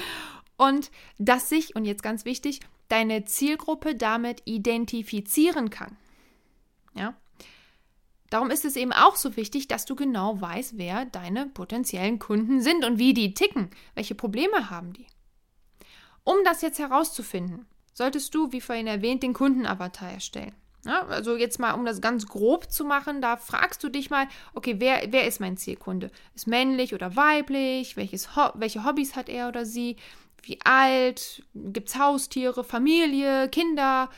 und 0.56 0.90
dass 1.18 1.50
sich, 1.50 1.76
und 1.76 1.84
jetzt 1.84 2.02
ganz 2.02 2.24
wichtig, 2.24 2.60
deine 2.88 3.26
Zielgruppe 3.26 3.94
damit 3.94 4.40
identifizieren 4.46 5.68
kann. 5.68 5.98
Ja. 6.94 7.14
Darum 8.30 8.50
ist 8.50 8.64
es 8.64 8.76
eben 8.76 8.94
auch 8.94 9.16
so 9.16 9.36
wichtig, 9.36 9.68
dass 9.68 9.84
du 9.84 9.94
genau 9.94 10.40
weißt, 10.40 10.78
wer 10.78 11.04
deine 11.04 11.48
potenziellen 11.48 12.18
Kunden 12.18 12.62
sind 12.62 12.86
und 12.86 12.98
wie 12.98 13.12
die 13.12 13.34
ticken, 13.34 13.68
welche 13.94 14.14
Probleme 14.14 14.70
haben 14.70 14.94
die. 14.94 15.06
Um 16.24 16.36
das 16.44 16.62
jetzt 16.62 16.78
herauszufinden, 16.78 17.66
solltest 17.92 18.34
du, 18.34 18.52
wie 18.52 18.62
vorhin 18.62 18.86
erwähnt, 18.86 19.22
den 19.22 19.34
Kundenavatar 19.34 20.12
erstellen. 20.12 20.54
Ja, 20.84 21.06
also 21.06 21.36
jetzt 21.36 21.58
mal, 21.58 21.72
um 21.72 21.84
das 21.84 22.00
ganz 22.00 22.26
grob 22.26 22.70
zu 22.70 22.84
machen, 22.84 23.20
da 23.20 23.36
fragst 23.36 23.82
du 23.82 23.88
dich 23.88 24.10
mal, 24.10 24.28
okay, 24.54 24.76
wer, 24.78 25.02
wer 25.10 25.26
ist 25.26 25.40
mein 25.40 25.56
Zielkunde? 25.56 26.10
Ist 26.34 26.46
männlich 26.46 26.94
oder 26.94 27.16
weiblich? 27.16 27.96
Welches 27.96 28.36
Ho 28.36 28.50
welche 28.54 28.84
Hobbys 28.84 29.16
hat 29.16 29.28
er 29.28 29.48
oder 29.48 29.66
sie? 29.66 29.96
Wie 30.42 30.60
alt? 30.64 31.42
Gibt 31.54 31.88
es 31.88 31.98
Haustiere, 31.98 32.62
Familie, 32.62 33.48
Kinder? 33.48 34.08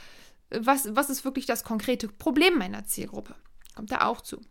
Was, 0.50 0.94
was 0.94 1.08
ist 1.10 1.24
wirklich 1.24 1.46
das 1.46 1.64
konkrete 1.64 2.08
Problem 2.08 2.58
meiner 2.58 2.84
Zielgruppe? 2.84 3.34
Kommt 3.74 3.90
da 3.90 4.06
auch 4.06 4.20
zu. 4.20 4.36
Und 4.36 4.46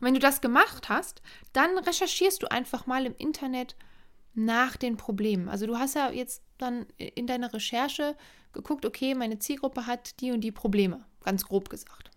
wenn 0.00 0.14
du 0.14 0.20
das 0.20 0.40
gemacht 0.40 0.88
hast, 0.88 1.22
dann 1.52 1.76
recherchierst 1.78 2.42
du 2.42 2.50
einfach 2.50 2.86
mal 2.86 3.04
im 3.04 3.14
Internet 3.18 3.76
nach 4.38 4.76
den 4.76 4.96
Problemen. 4.96 5.48
Also 5.48 5.66
du 5.66 5.78
hast 5.78 5.94
ja 5.96 6.10
jetzt 6.10 6.42
dann 6.58 6.86
in 6.96 7.26
deiner 7.26 7.52
Recherche 7.52 8.16
geguckt, 8.52 8.86
okay, 8.86 9.14
meine 9.14 9.38
Zielgruppe 9.38 9.86
hat 9.86 10.20
die 10.20 10.30
und 10.30 10.42
die 10.42 10.52
Probleme, 10.52 11.04
ganz 11.24 11.44
grob 11.44 11.68
gesagt. 11.68 12.10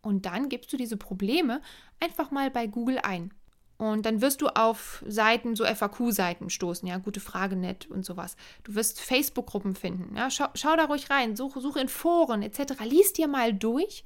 Und 0.00 0.24
dann 0.24 0.48
gibst 0.48 0.72
du 0.72 0.76
diese 0.76 0.96
Probleme 0.96 1.60
einfach 2.00 2.30
mal 2.30 2.50
bei 2.50 2.66
Google 2.66 2.98
ein. 2.98 3.32
Und 3.76 4.06
dann 4.06 4.22
wirst 4.22 4.40
du 4.40 4.48
auf 4.48 5.04
Seiten, 5.06 5.54
so 5.54 5.66
FAQ-Seiten 5.66 6.48
stoßen, 6.48 6.88
ja, 6.88 6.96
gute 6.96 7.20
Frage 7.20 7.56
net 7.56 7.86
und 7.90 8.06
sowas. 8.06 8.36
Du 8.64 8.74
wirst 8.74 9.00
Facebook-Gruppen 9.00 9.74
finden, 9.74 10.16
ja, 10.16 10.30
schau, 10.30 10.46
schau, 10.54 10.76
da 10.76 10.86
ruhig 10.86 11.10
rein, 11.10 11.36
such, 11.36 11.56
such 11.56 11.76
in 11.76 11.88
Foren 11.88 12.42
etc. 12.42 12.80
Lies 12.84 13.12
dir 13.12 13.28
mal 13.28 13.52
durch, 13.52 14.02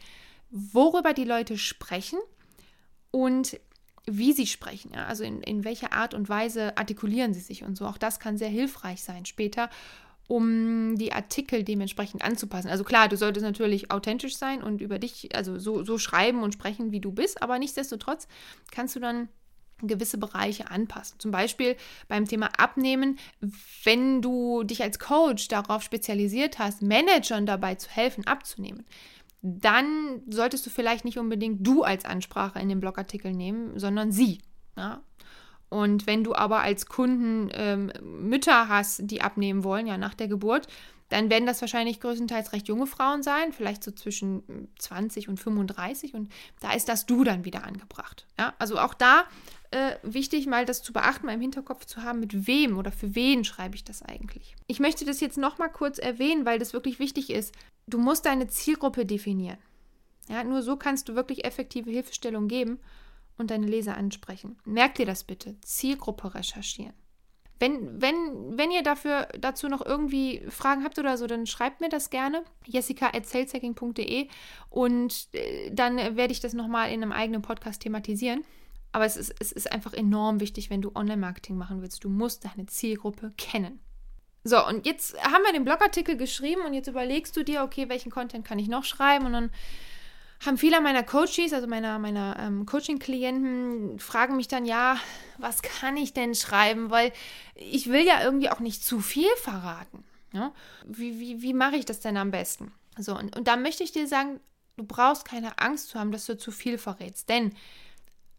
worüber 0.51 1.13
die 1.13 1.25
Leute 1.25 1.57
sprechen 1.57 2.19
und 3.13 3.61
wie 4.11 4.33
sie 4.33 4.47
sprechen, 4.47 4.93
ja, 4.95 5.07
also 5.07 5.25
in, 5.25 5.43
in 5.43 5.65
welcher 5.65 5.93
Art 5.93 6.15
und 6.15 6.29
Weise 6.29 6.77
artikulieren 6.77 7.33
sie 7.33 7.41
sich 7.41 7.63
und 7.65 7.77
so. 7.77 7.87
Auch 7.87 7.99
das 7.99 8.19
kann 8.21 8.39
sehr 8.39 8.49
hilfreich 8.49 9.03
sein 9.03 9.25
später, 9.25 9.71
um 10.27 10.97
die 10.97 11.13
Artikel 11.13 11.65
dementsprechend 11.65 12.23
anzupassen. 12.23 12.69
Also 12.69 12.85
klar, 12.85 13.09
du 13.09 13.17
solltest 13.17 13.45
natürlich 13.45 13.91
authentisch 13.91 14.37
sein 14.37 14.63
und 14.63 14.81
über 14.81 14.99
dich, 14.99 15.35
also 15.35 15.59
so, 15.59 15.85
so 15.85 15.99
schreiben 15.99 16.43
und 16.43 16.55
sprechen, 16.55 16.93
wie 16.93 17.01
du 17.01 17.13
bist, 17.13 17.43
aber 17.43 17.59
nichtsdestotrotz 17.59 18.29
kannst 18.71 18.95
du 18.97 19.01
dann 19.01 19.29
gewisse 19.83 20.19
Bereiche 20.19 20.71
anpassen. 20.71 21.19
Zum 21.19 21.31
Beispiel 21.31 21.77
beim 22.09 22.27
Thema 22.27 22.51
Abnehmen, 22.59 23.19
wenn 23.85 24.23
du 24.23 24.63
dich 24.63 24.83
als 24.83 24.99
Coach 24.99 25.49
darauf 25.49 25.83
spezialisiert 25.83 26.59
hast, 26.59 26.83
Managern 26.83 27.47
dabei 27.47 27.75
zu 27.77 27.91
helfen, 27.91 28.27
abzunehmen, 28.27 28.85
dann 29.43 30.23
solltest 30.29 30.67
du 30.67 30.71
vielleicht 30.71 31.05
nicht 31.05 31.19
unbedingt 31.19 31.67
du 31.67 31.83
als 31.83 32.05
Ansprache 32.05 32.59
in 32.59 32.69
den 32.69 32.81
Blogartikel 32.81 33.33
nehmen, 33.33 33.79
sondern 33.79 34.13
sie. 34.13 34.41
Ja? 34.77 35.03
Und 35.71 36.07
wenn 36.07 36.25
du 36.25 36.35
aber 36.35 36.61
als 36.61 36.87
Kunden 36.87 37.49
ähm, 37.53 37.93
Mütter 38.03 38.69
hast, 38.69 39.11
die 39.11 39.23
abnehmen 39.23 39.65
wollen, 39.65 39.87
ja, 39.87 39.97
nach 39.97 40.15
der 40.15 40.29
Geburt, 40.29 40.67
dann 41.11 41.29
werden 41.29 41.45
das 41.45 41.61
wahrscheinlich 41.61 42.01
größtenteils 42.01 42.53
recht 42.53 42.69
junge 42.69 42.87
Frauen 42.87 43.23
sein, 43.23 43.53
vielleicht 43.53 43.85
so 43.85 43.91
zwischen 43.91 44.69
20 44.79 45.29
und 45.29 45.39
35 45.39 46.15
und 46.15 46.33
da 46.61 46.73
ist 46.73 46.89
das 46.89 47.05
Du 47.05 47.25
dann 47.25 47.45
wieder 47.45 47.65
angebracht. 47.65 48.27
Ja, 48.39 48.55
also 48.59 48.79
auch 48.79 48.95
da 48.95 49.25
äh, 49.73 49.97
wichtig, 50.03 50.47
mal 50.47 50.65
das 50.65 50.83
zu 50.83 50.93
beachten, 50.93 51.27
mal 51.27 51.35
im 51.35 51.41
Hinterkopf 51.41 51.85
zu 51.85 52.03
haben, 52.03 52.21
mit 52.21 52.47
wem 52.47 52.79
oder 52.79 52.93
für 52.93 53.15
wen 53.15 53.45
schreibe 53.45 53.75
ich 53.75 53.85
das 53.85 54.03
eigentlich. 54.03 54.57
Ich 54.67 54.81
möchte 54.81 55.05
das 55.05 55.21
jetzt 55.21 55.37
nochmal 55.37 55.71
kurz 55.71 55.99
erwähnen, 55.99 56.47
weil 56.47 56.59
das 56.59 56.73
wirklich 56.73 56.99
wichtig 56.99 57.31
ist. 57.31 57.55
Du 57.87 57.99
musst 57.99 58.27
deine 58.27 58.49
Zielgruppe 58.49 59.05
definieren. 59.05 59.59
Ja, 60.29 60.45
nur 60.45 60.63
so 60.63 60.77
kannst 60.77 61.09
du 61.09 61.17
wirklich 61.17 61.45
effektive 61.45 61.91
Hilfestellung 61.91 62.47
geben 62.47 62.79
und 63.37 63.51
deine 63.51 63.67
Leser 63.67 63.97
ansprechen. 63.97 64.59
Merk 64.65 64.95
dir 64.95 65.07
das 65.07 65.25
bitte. 65.25 65.61
Zielgruppe 65.63 66.35
recherchieren. 66.35 66.95
Wenn, 67.61 68.01
wenn, 68.01 68.57
wenn 68.57 68.71
ihr 68.71 68.83
dafür, 68.83 69.29
dazu 69.39 69.69
noch 69.69 69.85
irgendwie 69.85 70.43
Fragen 70.49 70.83
habt 70.83 70.99
oder 70.99 71.19
so, 71.19 71.27
dann 71.27 71.47
schreibt 71.47 71.83
mir 71.83 71.91
das 71.91 72.09
gerne. 72.09 72.43
jessica.saleshacking.de 72.65 74.29
und 74.71 75.29
äh, 75.33 75.71
dann 75.71 75.99
werde 76.17 76.33
ich 76.33 76.41
das 76.41 76.55
nochmal 76.55 76.91
in 76.91 77.03
einem 77.03 77.13
eigenen 77.13 77.43
Podcast 77.43 77.83
thematisieren. 77.83 78.45
Aber 78.93 79.05
es 79.05 79.17
ist, 79.17 79.35
es 79.39 79.53
ist 79.53 79.71
einfach 79.71 79.93
enorm 79.93 80.41
wichtig, 80.41 80.71
wenn 80.71 80.83
du 80.83 80.91
Online-Marketing 80.95 81.57
machen 81.57 81.83
willst. 81.83 82.03
Du 82.03 82.09
musst 82.09 82.47
deine 82.47 82.67
Zielgruppe 82.67 83.33
kennen. 83.37 83.79
So, 84.43 84.67
und 84.67 84.87
jetzt 84.87 85.23
haben 85.23 85.45
wir 85.45 85.53
den 85.53 85.65
Blogartikel 85.65 86.17
geschrieben 86.17 86.63
und 86.63 86.73
jetzt 86.73 86.89
überlegst 86.89 87.37
du 87.37 87.45
dir, 87.45 87.63
okay, 87.63 87.91
welchen 87.91 88.11
Content 88.11 88.45
kann 88.45 88.59
ich 88.59 88.69
noch 88.69 88.85
schreiben? 88.85 89.27
Und 89.27 89.35
dann 89.35 89.51
haben 90.41 90.57
viele 90.57 90.81
meiner 90.81 91.03
Coaches, 91.03 91.53
also 91.53 91.67
meiner, 91.67 91.99
meiner 91.99 92.37
ähm, 92.39 92.65
Coaching-Klienten, 92.65 93.99
fragen 93.99 94.37
mich 94.37 94.49
dann, 94.49 94.65
ja, 94.65 94.99
was 95.39 95.61
kann 95.63 95.97
ich 95.97 96.15
denn 96.15 96.35
schreiben? 96.35 96.91
Weil 96.91 97.13
ich 97.55 97.89
will 97.89 98.07
ja 98.07 98.23
irgendwie 98.23 98.49
auch 98.49 98.61
nicht 98.61 98.83
zu 98.83 99.01
viel 99.01 99.31
verraten. 99.37 100.05
Ja? 100.33 100.53
Wie, 100.87 101.21
wie, 101.21 101.43
wie 101.43 101.53
mache 101.53 101.77
ich 101.77 101.85
das 101.85 102.01
denn 102.01 102.17
am 102.17 102.31
besten? 102.31 102.73
So, 102.99 103.17
und, 103.17 103.37
und 103.37 103.49
da 103.49 103.57
möchte 103.57 103.85
ich 103.85 103.93
dir 103.93 104.07
sagen, 104.07 104.41
du 104.77 104.85
brauchst 104.85 105.27
keine 105.27 105.59
Angst 105.59 105.91
zu 105.91 105.99
haben, 105.99 106.13
dass 106.13 106.27
du 106.27 106.39
zu 106.39 106.51
viel 106.53 106.79
verrätst. 106.79 107.29
Denn 107.29 107.55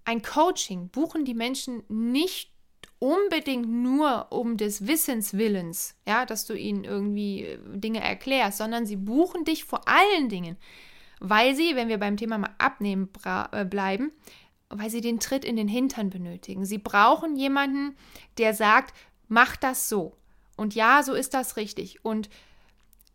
ein 0.04 0.24
Coaching 0.24 0.90
buchen 0.90 1.26
die 1.26 1.36
Menschen 1.36 1.84
nicht 1.88 2.52
unbedingt 2.98 3.68
nur 3.70 4.32
um 4.32 4.58
des 4.58 4.88
Wissens 4.88 5.34
willens, 5.34 5.96
ja, 6.08 6.26
dass 6.26 6.46
du 6.46 6.54
ihnen 6.54 6.84
irgendwie 6.84 7.46
äh, 7.46 7.60
Dinge 7.66 8.00
erklärst, 8.00 8.58
sondern 8.58 8.86
sie 8.86 8.96
buchen 8.96 9.44
dich 9.44 9.66
vor 9.66 9.88
allen 9.88 10.30
Dingen, 10.30 10.58
weil 11.22 11.56
sie, 11.56 11.76
wenn 11.76 11.88
wir 11.88 12.00
beim 12.00 12.18
Thema 12.18 12.38
mal 12.40 12.56
abnehmen 12.58 13.10
äh, 13.24 13.64
bleiben, 13.64 14.12
weil 14.70 14.90
sie 14.90 15.02
den 15.02 15.20
Tritt 15.20 15.46
in 15.46 15.56
den 15.56 15.68
Hintern 15.68 16.10
benötigen. 16.10 16.66
Sie 16.66 16.80
brauchen 16.80 17.36
jemanden, 17.36 17.96
der 18.38 18.54
sagt, 18.54 18.96
mach 19.28 19.56
das 19.56 19.88
so. 19.88 20.18
Und 20.58 20.76
ja, 20.76 21.04
so 21.04 21.14
ist 21.14 21.34
das 21.34 21.58
richtig. 21.58 22.04
Und 22.04 22.30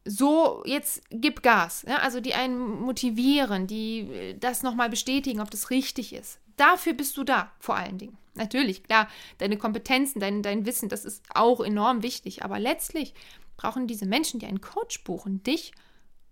so, 0.04 0.62
jetzt 0.64 1.02
gib 1.10 1.42
Gas. 1.42 1.84
Ja? 1.86 1.96
Also 1.96 2.20
die 2.20 2.34
einen 2.34 2.58
motivieren, 2.80 3.66
die 3.66 4.00
äh, 4.00 4.38
das 4.38 4.62
nochmal 4.62 4.88
bestätigen, 4.88 5.40
ob 5.40 5.50
das 5.50 5.70
richtig 5.70 6.12
ist. 6.12 6.38
Dafür 6.56 6.94
bist 6.94 7.16
du 7.16 7.24
da, 7.24 7.50
vor 7.58 7.76
allen 7.76 7.98
Dingen. 7.98 8.16
Natürlich, 8.34 8.84
klar, 8.84 9.08
deine 9.38 9.56
Kompetenzen, 9.56 10.20
dein, 10.20 10.42
dein 10.42 10.64
Wissen, 10.64 10.88
das 10.88 11.04
ist 11.04 11.24
auch 11.34 11.60
enorm 11.60 12.02
wichtig. 12.02 12.44
Aber 12.44 12.60
letztlich 12.60 13.14
brauchen 13.56 13.86
diese 13.86 14.06
Menschen, 14.06 14.38
die 14.38 14.46
einen 14.46 14.60
Coach 14.60 15.02
buchen, 15.04 15.42
dich, 15.42 15.72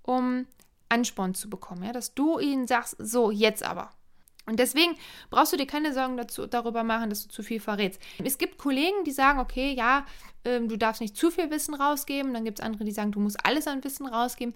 um 0.02 0.46
Ansporn 0.94 1.34
zu 1.34 1.50
bekommen, 1.50 1.82
ja, 1.82 1.92
dass 1.92 2.14
du 2.14 2.38
ihnen 2.38 2.66
sagst, 2.66 2.96
so, 2.98 3.30
jetzt 3.30 3.64
aber. 3.64 3.90
Und 4.46 4.60
deswegen 4.60 4.94
brauchst 5.30 5.52
du 5.52 5.56
dir 5.56 5.66
keine 5.66 5.94
Sorgen 5.94 6.16
dazu, 6.16 6.46
darüber 6.46 6.84
machen, 6.84 7.08
dass 7.08 7.22
du 7.26 7.28
zu 7.30 7.42
viel 7.42 7.60
verrätst. 7.60 8.00
Es 8.22 8.36
gibt 8.36 8.58
Kollegen, 8.58 9.04
die 9.04 9.10
sagen, 9.10 9.38
okay, 9.38 9.72
ja, 9.72 10.04
äh, 10.44 10.60
du 10.60 10.76
darfst 10.76 11.00
nicht 11.00 11.16
zu 11.16 11.30
viel 11.30 11.50
Wissen 11.50 11.74
rausgeben. 11.74 12.34
Dann 12.34 12.44
gibt 12.44 12.58
es 12.58 12.64
andere, 12.64 12.84
die 12.84 12.92
sagen, 12.92 13.12
du 13.12 13.20
musst 13.20 13.44
alles 13.44 13.66
an 13.66 13.82
Wissen 13.82 14.06
rausgeben. 14.06 14.54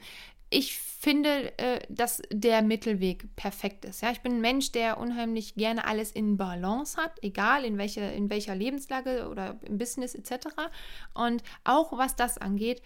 Ich 0.50 0.78
finde, 0.78 1.58
äh, 1.58 1.80
dass 1.88 2.20
der 2.30 2.60
Mittelweg 2.62 3.34
perfekt 3.34 3.86
ist. 3.86 4.02
Ja, 4.02 4.10
ich 4.10 4.20
bin 4.20 4.32
ein 4.32 4.40
Mensch, 4.40 4.72
der 4.72 4.98
unheimlich 4.98 5.54
gerne 5.54 5.86
alles 5.86 6.12
in 6.12 6.36
Balance 6.36 7.00
hat, 7.00 7.12
egal 7.22 7.64
in, 7.64 7.78
welche, 7.78 8.02
in 8.02 8.28
welcher 8.28 8.54
Lebenslage 8.54 9.28
oder 9.30 9.58
im 9.62 9.78
Business 9.78 10.14
etc. 10.14 10.48
Und 11.14 11.42
auch 11.64 11.96
was 11.96 12.14
das 12.14 12.36
angeht, 12.36 12.82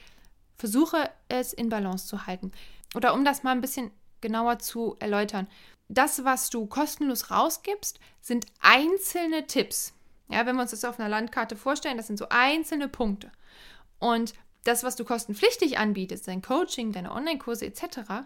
versuche 0.55 1.11
es 1.29 1.53
in 1.53 1.69
Balance 1.69 2.07
zu 2.07 2.27
halten. 2.27 2.53
Oder 2.95 3.15
um 3.15 3.25
das 3.25 3.43
mal 3.43 3.53
ein 3.53 3.61
bisschen 3.61 3.91
genauer 4.21 4.59
zu 4.59 4.97
erläutern. 5.01 5.49
Das, 5.89 6.25
was 6.25 6.49
du 6.49 6.67
kostenlos 6.67 7.31
rausgibst, 7.31 7.99
sind 8.21 8.47
einzelne 8.61 9.47
Tipps. 9.47 9.93
Ja, 10.29 10.47
wenn 10.47 10.57
wir 10.57 10.63
uns 10.63 10.71
das 10.71 10.85
auf 10.85 10.99
einer 10.99 11.09
Landkarte 11.09 11.57
vorstellen, 11.57 11.99
das 11.99 12.07
sind 12.07 12.19
so 12.19 12.27
einzelne 12.31 12.89
Punkte. 12.89 13.31
Und 13.99 14.33
das, 14.65 14.85
was 14.85 14.97
du 14.97 15.05
kostenpflichtig 15.05 15.79
anbietest, 15.79 16.29
dein 16.29 16.41
Coaching, 16.41 16.93
deine 16.93 17.13
Online-Kurse 17.13 17.67
etc., 17.67 18.25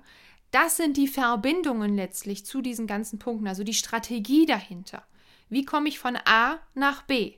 das 0.52 0.76
sind 0.76 0.96
die 0.96 1.08
Verbindungen 1.08 1.96
letztlich 1.96 2.46
zu 2.46 2.62
diesen 2.62 2.86
ganzen 2.86 3.18
Punkten, 3.18 3.48
also 3.48 3.64
die 3.64 3.74
Strategie 3.74 4.46
dahinter. 4.46 5.02
Wie 5.48 5.64
komme 5.64 5.88
ich 5.88 5.98
von 5.98 6.16
A 6.24 6.58
nach 6.74 7.02
B? 7.02 7.34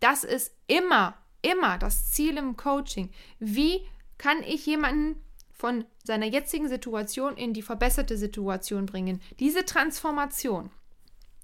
Das 0.00 0.22
ist 0.22 0.54
immer, 0.66 1.14
immer 1.42 1.78
das 1.78 2.12
Ziel 2.12 2.36
im 2.36 2.56
Coaching. 2.56 3.10
Wie 3.38 3.80
kann 4.18 4.42
ich 4.42 4.66
jemanden 4.66 5.16
von 5.52 5.84
seiner 6.04 6.26
jetzigen 6.26 6.68
Situation 6.68 7.36
in 7.36 7.52
die 7.54 7.62
verbesserte 7.62 8.16
Situation 8.16 8.86
bringen. 8.86 9.20
Diese 9.40 9.64
Transformation, 9.64 10.70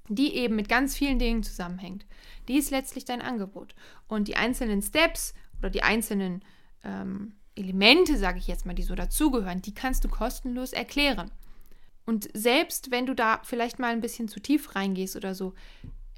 die 0.08 0.34
eben 0.36 0.54
mit 0.54 0.68
ganz 0.68 0.96
vielen 0.96 1.18
Dingen 1.18 1.42
zusammenhängt, 1.42 2.06
die 2.46 2.58
ist 2.58 2.70
letztlich 2.70 3.04
dein 3.04 3.22
Angebot. 3.22 3.74
Und 4.06 4.28
die 4.28 4.36
einzelnen 4.36 4.82
Steps 4.82 5.34
oder 5.58 5.70
die 5.70 5.82
einzelnen 5.82 6.44
ähm, 6.84 7.32
Elemente, 7.56 8.16
sage 8.16 8.38
ich 8.38 8.46
jetzt 8.46 8.66
mal, 8.66 8.74
die 8.74 8.82
so 8.82 8.94
dazugehören, 8.94 9.62
die 9.62 9.74
kannst 9.74 10.04
du 10.04 10.08
kostenlos 10.08 10.72
erklären. 10.72 11.30
Und 12.04 12.28
selbst 12.34 12.90
wenn 12.90 13.06
du 13.06 13.14
da 13.14 13.40
vielleicht 13.44 13.78
mal 13.78 13.92
ein 13.92 14.00
bisschen 14.00 14.28
zu 14.28 14.40
tief 14.40 14.74
reingehst 14.74 15.16
oder 15.16 15.34
so, 15.34 15.54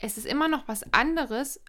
es 0.00 0.18
ist 0.18 0.26
immer 0.26 0.48
noch 0.48 0.66
was 0.66 0.92
anderes, 0.92 1.60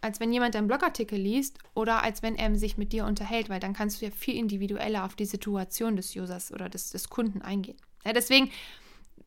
als 0.00 0.20
wenn 0.20 0.32
jemand 0.32 0.54
deinen 0.54 0.68
Blogartikel 0.68 1.18
liest 1.18 1.58
oder 1.74 2.02
als 2.02 2.22
wenn 2.22 2.36
er 2.36 2.54
sich 2.56 2.76
mit 2.76 2.92
dir 2.92 3.04
unterhält, 3.04 3.48
weil 3.48 3.60
dann 3.60 3.72
kannst 3.72 4.00
du 4.00 4.06
ja 4.06 4.10
viel 4.10 4.36
individueller 4.36 5.04
auf 5.04 5.16
die 5.16 5.26
Situation 5.26 5.96
des 5.96 6.14
Users 6.14 6.52
oder 6.52 6.68
des, 6.68 6.90
des 6.90 7.08
Kunden 7.08 7.42
eingehen. 7.42 7.78
Ja, 8.04 8.12
deswegen, 8.12 8.50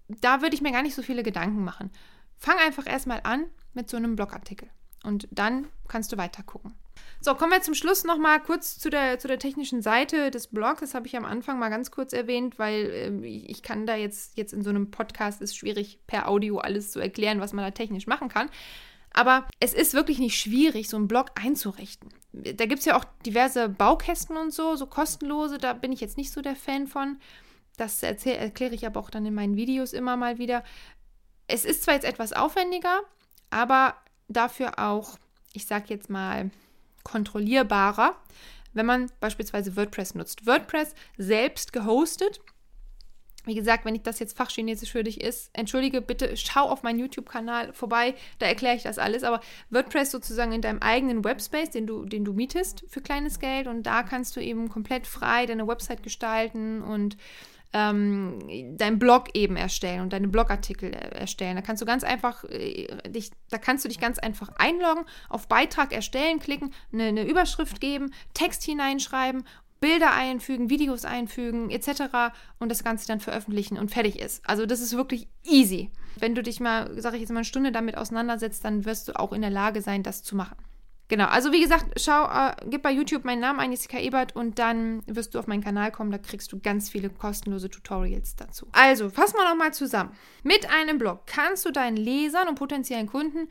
da 0.08 0.42
würde 0.42 0.56
ich 0.56 0.62
mir 0.62 0.72
gar 0.72 0.84
nicht 0.84 0.96
so 0.96 1.02
viele 1.02 1.24
Gedanken 1.24 1.64
machen. 1.64 1.92
Fang 2.38 2.58
einfach 2.58 2.88
erstmal 2.88 3.22
an 3.24 3.46
mit 3.74 3.90
so 3.90 3.98
einem 3.98 4.16
Blogartikel 4.16 4.70
und 5.04 5.28
dann 5.32 5.68
kannst 5.88 6.12
du 6.12 6.18
weiter 6.18 6.44
gucken. 6.44 6.74
So, 7.20 7.36
kommen 7.36 7.52
wir 7.52 7.62
zum 7.62 7.76
Schluss 7.76 8.04
nochmal 8.04 8.42
kurz 8.42 8.80
zu 8.80 8.90
der, 8.90 9.20
zu 9.20 9.28
der 9.28 9.38
technischen 9.38 9.82
Seite 9.82 10.32
des 10.32 10.48
Blogs. 10.48 10.82
Das 10.82 10.96
habe 10.96 11.06
ich 11.06 11.16
am 11.16 11.26
Anfang 11.26 11.60
mal 11.60 11.70
ganz 11.70 11.92
kurz 11.92 12.14
erwähnt, 12.14 12.58
weil 12.58 12.90
äh, 12.90 13.28
ich 13.28 13.62
kann 13.62 13.86
da 13.86 13.96
jetzt, 13.96 14.38
jetzt 14.38 14.54
in 14.54 14.64
so 14.64 14.72
einem 14.72 14.90
Podcast, 14.90 15.42
ist 15.42 15.56
schwierig 15.56 16.00
per 16.08 16.28
Audio 16.28 16.58
alles 16.58 16.92
zu 16.92 17.00
erklären, 17.00 17.40
was 17.40 17.54
man 17.54 17.64
da 17.64 17.72
technisch 17.72 18.08
machen 18.08 18.28
kann. 18.28 18.50
Aber 19.14 19.48
es 19.60 19.74
ist 19.74 19.94
wirklich 19.94 20.20
nicht 20.20 20.40
schwierig, 20.40 20.90
so 20.90 20.98
einen 20.98 21.08
Blog 21.08 21.32
einzurichten. 21.36 22.10
Da 22.32 22.66
gibt 22.66 22.80
es 22.80 22.86
ja 22.86 22.98
auch 22.98 23.04
diverse 23.26 23.68
Baukästen 23.68 24.38
und 24.38 24.54
so, 24.54 24.76
so 24.76 24.86
kostenlose. 24.86 25.58
Da 25.58 25.74
bin 25.74 25.92
ich 25.92 26.00
jetzt 26.00 26.18
nicht 26.18 26.32
so 26.32 26.42
der 26.42 26.56
Fan 26.56 26.88
von. 26.88 27.20
Das 27.78 28.02
erkläre 28.04 28.74
ich 28.74 28.86
aber 28.86 29.00
auch 29.00 29.10
dann 29.10 29.26
in 29.26 29.34
meinen 29.34 29.56
Videos 29.58 29.94
immer 29.94 30.16
mal 30.16 30.38
wieder. 30.38 30.64
Es 31.48 31.66
ist 31.66 31.84
zwar 31.84 31.96
jetzt 31.96 32.06
etwas 32.06 32.32
aufwendiger, 32.32 33.02
aber 33.50 33.96
dafür 34.30 34.80
auch, 34.80 35.18
ich 35.54 35.66
sag 35.66 35.90
jetzt 35.90 36.10
mal, 36.10 36.50
kontrollierbarer, 37.04 38.16
wenn 38.74 38.86
man 38.86 39.12
beispielsweise 39.20 39.76
WordPress 39.76 40.16
nutzt. 40.16 40.46
WordPress 40.46 40.96
selbst 41.18 41.74
gehostet 41.74 42.40
wie 43.46 43.56
gesagt, 43.56 43.86
wenn 43.86 43.96
ich 43.96 44.04
das 44.04 44.20
jetzt 44.20 44.38
Fachchinesisch 44.38 44.92
für 44.92 45.04
dich 45.04 45.22
ist, 45.22 45.50
entschuldige 45.54 46.02
bitte, 46.02 46.36
schau 46.38 46.70
auf 46.70 46.84
meinen 46.84 47.00
YouTube-Kanal 47.00 47.74
vorbei, 47.74 48.14
da 48.40 48.46
erkläre 48.46 48.76
ich 48.76 48.84
das 48.84 49.00
alles. 49.00 49.24
Aber 49.24 49.42
WordPress 49.70 50.12
sozusagen 50.12 50.52
in 50.52 50.62
deinem 50.62 50.80
eigenen 50.80 51.24
Webspace, 51.24 51.72
den 51.72 51.88
du, 51.88 52.06
den 52.06 52.26
du 52.26 52.34
mietest 52.34 52.84
für 52.88 53.02
kleines 53.02 53.40
Geld 53.40 53.68
und 53.68 53.84
da 53.84 54.04
kannst 54.04 54.36
du 54.36 54.42
eben 54.42 54.70
komplett 54.70 55.08
frei 55.08 55.46
deine 55.46 55.68
Website 55.68 56.04
gestalten 56.04 56.82
und 56.82 57.18
ähm, 57.74 58.40
deinen 58.78 59.00
Blog 59.00 59.30
eben 59.34 59.56
erstellen 59.56 60.02
und 60.02 60.14
deine 60.14 60.28
Blogartikel 60.28 60.94
erstellen. 60.94 61.56
Da 61.56 61.62
kannst 61.62 61.82
du 61.82 61.86
ganz 61.86 62.04
einfach 62.04 62.44
äh, 62.46 62.88
dich, 63.10 63.32
da 63.50 63.58
kannst 63.58 63.86
du 63.86 63.90
dich 63.90 64.00
ganz 64.00 64.20
einfach 64.20 64.50
einloggen, 64.58 65.06
auf 65.30 65.48
Beitrag 65.48 65.94
erstellen 65.94 66.40
klicken, 66.40 66.74
eine, 66.92 67.06
eine 67.06 67.24
Überschrift 67.26 67.80
geben, 67.80 68.14
Text 68.34 68.64
hineinschreiben 68.64 69.46
Bilder 69.82 70.14
einfügen, 70.14 70.70
Videos 70.70 71.04
einfügen 71.04 71.70
etc. 71.70 72.34
und 72.60 72.70
das 72.70 72.84
Ganze 72.84 73.08
dann 73.08 73.20
veröffentlichen 73.20 73.78
und 73.78 73.92
fertig 73.92 74.20
ist. 74.20 74.48
Also 74.48 74.66
das 74.66 74.80
ist 74.80 74.96
wirklich 74.96 75.28
easy. 75.44 75.92
Wenn 76.20 76.36
du 76.36 76.44
dich 76.44 76.60
mal, 76.60 77.02
sage 77.02 77.18
ich 77.18 77.22
jetzt 77.22 77.32
mal, 77.32 77.40
eine 77.40 77.46
Stunde 77.46 77.72
damit 77.72 77.98
auseinandersetzt, 77.98 78.64
dann 78.64 78.86
wirst 78.86 79.08
du 79.08 79.20
auch 79.20 79.34
in 79.34 79.42
der 79.42 79.50
Lage 79.50 79.82
sein, 79.82 80.04
das 80.04 80.24
zu 80.24 80.36
machen. 80.36 80.56
Genau, 81.12 81.26
also 81.26 81.52
wie 81.52 81.60
gesagt, 81.60 82.00
schau, 82.00 82.24
äh, 82.24 82.56
gib 82.68 82.84
bei 82.84 82.92
YouTube 82.92 83.26
meinen 83.26 83.42
Namen 83.42 83.60
ein, 83.60 83.72
Jessica 83.72 84.00
Ebert, 84.00 84.34
und 84.34 84.60
dann 84.60 85.04
wirst 85.08 85.36
du 85.36 85.40
auf 85.40 85.48
meinen 85.48 85.62
Kanal 85.62 85.92
kommen, 85.92 86.10
da 86.10 86.18
kriegst 86.18 86.54
du 86.54 86.60
ganz 86.62 86.90
viele 86.90 87.10
kostenlose 87.10 87.70
Tutorials 87.70 88.38
dazu. 88.38 88.68
Also, 88.72 89.10
fassen 89.10 89.36
wir 89.36 89.44
nochmal 89.44 89.74
zusammen. 89.74 90.14
Mit 90.44 90.70
einem 90.72 91.00
Blog 91.00 91.24
kannst 91.26 91.66
du 91.66 91.72
deinen 91.72 91.98
Lesern 91.98 92.48
und 92.48 92.56
potenziellen 92.56 93.08
Kunden 93.08 93.50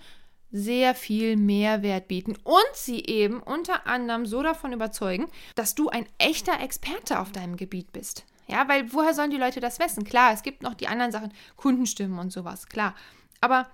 sehr 0.53 0.95
viel 0.95 1.37
Mehrwert 1.37 2.09
bieten 2.09 2.37
und 2.45 2.75
sie 2.75 3.05
eben 3.05 3.41
unter 3.41 3.87
anderem 3.87 4.27
so 4.27 4.43
davon 4.43 4.73
überzeugen, 4.73 5.29
dass 5.55 5.75
du 5.75 5.89
ein 5.89 6.07
echter 6.19 6.61
Experte 6.61 7.21
auf 7.21 7.33
deinem 7.33 7.57
Gebiet 7.57 7.93
bist. 7.93 8.25
Ja, 8.49 8.69
weil 8.69 8.93
woher 8.93 9.15
sollen 9.15 9.31
die 9.31 9.37
Leute 9.37 9.61
das 9.61 9.79
wissen? 9.79 10.05
Klar, 10.05 10.33
es 10.33 10.43
gibt 10.43 10.63
noch 10.63 10.75
die 10.75 10.89
anderen 10.89 11.13
Sachen, 11.13 11.33
Kundenstimmen 11.57 12.19
und 12.19 12.33
sowas, 12.33 12.67
klar. 12.67 12.95
Aber 13.41 13.69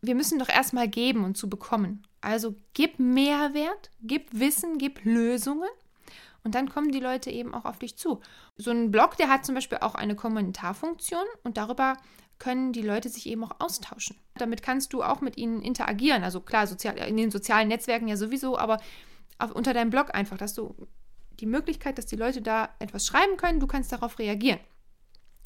wir 0.00 0.14
müssen 0.14 0.38
doch 0.38 0.48
erstmal 0.48 0.88
geben 0.88 1.24
und 1.24 1.36
zu 1.36 1.50
bekommen. 1.50 2.02
Also 2.20 2.54
gib 2.72 2.98
Mehrwert, 2.98 3.90
gib 4.00 4.28
Wissen, 4.32 4.78
gib 4.78 5.04
Lösungen 5.04 5.68
und 6.44 6.54
dann 6.54 6.68
kommen 6.68 6.92
die 6.92 7.00
Leute 7.00 7.30
eben 7.30 7.54
auch 7.54 7.64
auf 7.64 7.78
dich 7.78 7.96
zu. 7.96 8.20
So 8.56 8.70
ein 8.70 8.90
Blog, 8.90 9.16
der 9.16 9.28
hat 9.28 9.44
zum 9.44 9.54
Beispiel 9.54 9.78
auch 9.78 9.94
eine 9.94 10.14
Kommentarfunktion 10.14 11.24
und 11.42 11.56
darüber 11.56 11.96
können 12.44 12.74
die 12.74 12.82
Leute 12.82 13.08
sich 13.08 13.26
eben 13.26 13.42
auch 13.42 13.58
austauschen. 13.58 14.16
Damit 14.34 14.62
kannst 14.62 14.92
du 14.92 15.02
auch 15.02 15.22
mit 15.22 15.38
ihnen 15.38 15.62
interagieren. 15.62 16.22
Also 16.22 16.40
klar, 16.40 16.66
sozial, 16.66 16.98
in 16.98 17.16
den 17.16 17.30
sozialen 17.30 17.68
Netzwerken 17.68 18.06
ja 18.06 18.18
sowieso, 18.18 18.58
aber 18.58 18.80
auf, 19.38 19.52
unter 19.52 19.72
deinem 19.72 19.88
Blog 19.88 20.14
einfach, 20.14 20.36
dass 20.36 20.52
du 20.52 20.74
die 21.40 21.46
Möglichkeit, 21.46 21.96
dass 21.96 22.04
die 22.04 22.16
Leute 22.16 22.42
da 22.42 22.68
etwas 22.80 23.06
schreiben 23.06 23.38
können, 23.38 23.60
du 23.60 23.66
kannst 23.66 23.92
darauf 23.92 24.18
reagieren. 24.18 24.60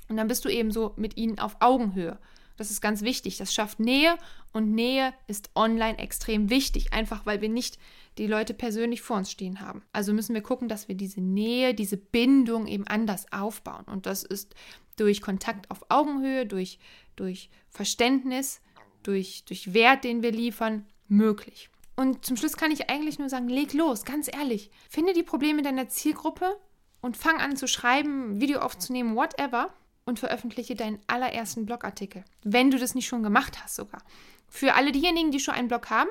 Und 0.09 0.17
dann 0.17 0.27
bist 0.27 0.45
du 0.45 0.49
eben 0.49 0.73
so 0.73 0.93
mit 0.97 1.17
ihnen 1.17 1.39
auf 1.39 1.59
Augenhöhe. 1.61 2.19
Das 2.57 2.73
ist 2.73 2.81
ganz 2.81 3.03
wichtig. 3.03 3.37
Das 3.37 3.55
schafft 3.55 3.79
Nähe 3.79 4.19
und 4.53 4.73
Nähe 4.73 5.15
ist 5.29 5.51
online 5.55 5.99
extrem 5.99 6.51
wichtig, 6.51 6.93
einfach 6.93 7.27
weil 7.27 7.41
wir 7.41 7.49
nicht 7.49 7.79
die 8.19 8.27
Leute 8.27 8.53
persönlich 8.53 9.01
vor 9.01 9.17
uns 9.17 9.31
stehen 9.31 9.61
haben. 9.61 9.83
Also 9.93 10.13
müssen 10.13 10.35
wir 10.35 10.43
gucken, 10.43 10.69
dass 10.69 10.89
wir 10.89 10.95
diese 10.95 11.21
Nähe, 11.21 11.75
diese 11.75 11.97
Bindung 11.97 12.67
eben 12.67 12.87
anders 12.87 13.33
aufbauen. 13.33 13.85
Und 13.87 14.07
das 14.07 14.25
ist 14.25 14.55
durch 14.97 15.23
Kontakt 15.23 15.71
auf 15.71 15.87
Augenhöhe, 15.89 16.45
durch, 16.45 16.79
durch 17.17 17.51
Verständnis, 17.71 18.61
durch, 19.03 19.45
durch 19.45 19.73
Wert, 19.73 20.05
den 20.05 20.23
wir 20.23 20.33
liefern, 20.33 20.85
möglich. 21.07 21.71
Und 21.97 22.25
zum 22.25 22.37
Schluss 22.37 22.57
kann 22.57 22.71
ich 22.71 22.91
eigentlich 22.91 23.19
nur 23.19 23.29
sagen, 23.29 23.49
leg 23.49 23.73
los, 23.73 24.05
ganz 24.05 24.29
ehrlich. 24.33 24.71
Finde 24.89 25.13
die 25.15 25.23
Probleme 25.23 25.63
deiner 25.63 25.89
Zielgruppe 25.89 26.57
und 27.01 27.17
fang 27.17 27.41
an 27.41 27.57
zu 27.57 27.67
schreiben, 27.67 28.41
Video 28.41 28.61
aufzunehmen, 28.61 29.17
whatever 29.17 29.73
und 30.05 30.19
veröffentliche 30.19 30.75
deinen 30.75 31.01
allerersten 31.07 31.67
Blogartikel, 31.67 32.25
wenn 32.43 32.71
du 32.71 32.79
das 32.79 32.95
nicht 32.95 33.07
schon 33.07 33.23
gemacht 33.23 33.63
hast 33.63 33.77
sogar. 33.77 34.03
Für 34.49 34.75
alle 34.75 34.93
diejenigen, 34.93 35.31
die 35.31 35.41
schon 35.41 35.55
einen 35.55 35.69
Blog 35.69 35.91
haben, 35.91 36.09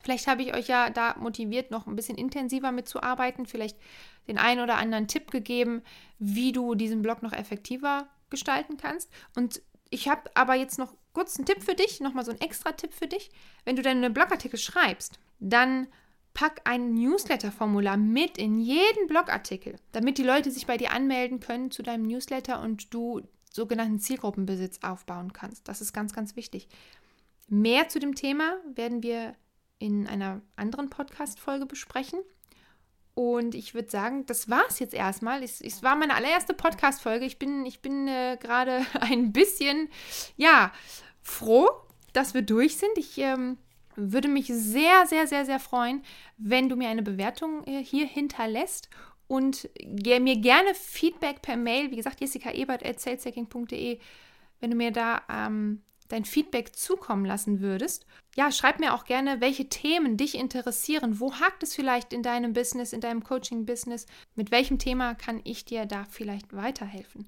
vielleicht 0.00 0.26
habe 0.26 0.42
ich 0.42 0.54
euch 0.54 0.68
ja 0.68 0.90
da 0.90 1.16
motiviert, 1.18 1.70
noch 1.70 1.86
ein 1.86 1.96
bisschen 1.96 2.16
intensiver 2.16 2.72
mitzuarbeiten, 2.72 3.46
vielleicht 3.46 3.78
den 4.26 4.38
einen 4.38 4.60
oder 4.60 4.76
anderen 4.76 5.08
Tipp 5.08 5.30
gegeben, 5.30 5.82
wie 6.18 6.52
du 6.52 6.74
diesen 6.74 7.02
Blog 7.02 7.22
noch 7.22 7.32
effektiver 7.32 8.08
gestalten 8.30 8.76
kannst. 8.76 9.10
Und 9.34 9.62
ich 9.90 10.08
habe 10.08 10.30
aber 10.34 10.54
jetzt 10.54 10.78
noch 10.78 10.94
kurz 11.12 11.36
einen 11.36 11.46
Tipp 11.46 11.62
für 11.62 11.74
dich, 11.74 12.00
nochmal 12.00 12.24
so 12.24 12.30
einen 12.30 12.40
extra 12.40 12.72
Tipp 12.72 12.92
für 12.92 13.06
dich. 13.06 13.30
Wenn 13.64 13.76
du 13.76 13.82
deine 13.82 14.10
Blogartikel 14.10 14.58
schreibst, 14.58 15.18
dann 15.40 15.88
pack 16.34 16.60
ein 16.64 16.94
Newsletter-Formular 16.94 17.96
mit 17.96 18.38
in 18.38 18.60
jeden 18.60 19.08
Blogartikel, 19.08 19.76
damit 19.92 20.18
die 20.18 20.22
Leute 20.22 20.50
sich 20.50 20.66
bei 20.66 20.76
dir 20.76 20.92
anmelden 20.92 21.40
können 21.40 21.70
zu 21.70 21.82
deinem 21.82 22.04
Newsletter 22.06 22.60
und 22.60 22.92
du 22.94 23.22
sogenannten 23.52 23.98
Zielgruppenbesitz 23.98 24.80
aufbauen 24.82 25.32
kannst. 25.32 25.66
Das 25.66 25.80
ist 25.80 25.92
ganz, 25.92 26.12
ganz 26.12 26.36
wichtig. 26.36 26.68
Mehr 27.48 27.88
zu 27.88 27.98
dem 27.98 28.14
Thema 28.14 28.58
werden 28.74 29.02
wir 29.02 29.34
in 29.78 30.06
einer 30.06 30.40
anderen 30.56 30.90
Podcast-Folge 30.90 31.66
besprechen. 31.66 32.20
Und 33.14 33.56
ich 33.56 33.74
würde 33.74 33.90
sagen, 33.90 34.26
das 34.26 34.48
war 34.48 34.62
es 34.68 34.78
jetzt 34.78 34.94
erstmal. 34.94 35.42
Es, 35.42 35.60
es, 35.60 35.82
war 35.82 35.96
meine 35.96 36.14
allererste 36.14 36.54
Podcast-Folge. 36.54 37.24
Ich 37.24 37.38
bin, 37.38 37.66
ich 37.66 37.80
bin 37.80 38.06
äh, 38.06 38.36
gerade 38.40 38.86
ein 39.00 39.32
bisschen, 39.32 39.88
ja, 40.36 40.72
froh, 41.20 41.68
dass 42.12 42.34
wir 42.34 42.42
durch 42.42 42.76
sind. 42.76 42.96
Ich 42.96 43.18
ähm, 43.18 43.58
würde 43.96 44.28
mich 44.28 44.46
sehr, 44.46 45.06
sehr, 45.06 45.26
sehr, 45.26 45.44
sehr 45.44 45.58
freuen, 45.58 46.02
wenn 46.36 46.68
du 46.68 46.76
mir 46.76 46.88
eine 46.88 47.02
Bewertung 47.02 47.64
äh, 47.66 47.82
hier 47.82 48.06
hinterlässt 48.06 48.88
und 49.26 49.68
mir 49.84 50.36
gerne 50.36 50.74
Feedback 50.74 51.42
per 51.42 51.56
Mail, 51.56 51.90
wie 51.90 51.96
gesagt, 51.96 52.20
jessicaebert.saleshacking.de, 52.20 53.98
wenn 54.60 54.70
du 54.70 54.76
mir 54.76 54.92
da 54.92 55.22
ähm, 55.28 55.82
dein 56.08 56.24
Feedback 56.24 56.74
zukommen 56.74 57.24
lassen 57.24 57.60
würdest. 57.60 58.06
Ja, 58.36 58.52
schreib 58.52 58.80
mir 58.80 58.94
auch 58.94 59.04
gerne, 59.04 59.40
welche 59.40 59.68
Themen 59.68 60.16
dich 60.16 60.34
interessieren. 60.36 61.20
Wo 61.20 61.34
hakt 61.34 61.62
es 61.62 61.74
vielleicht 61.74 62.12
in 62.12 62.22
deinem 62.22 62.52
Business, 62.52 62.92
in 62.92 63.00
deinem 63.00 63.24
Coaching-Business? 63.24 64.06
Mit 64.34 64.50
welchem 64.50 64.78
Thema 64.78 65.14
kann 65.14 65.40
ich 65.44 65.64
dir 65.64 65.86
da 65.86 66.04
vielleicht 66.10 66.54
weiterhelfen? 66.54 67.26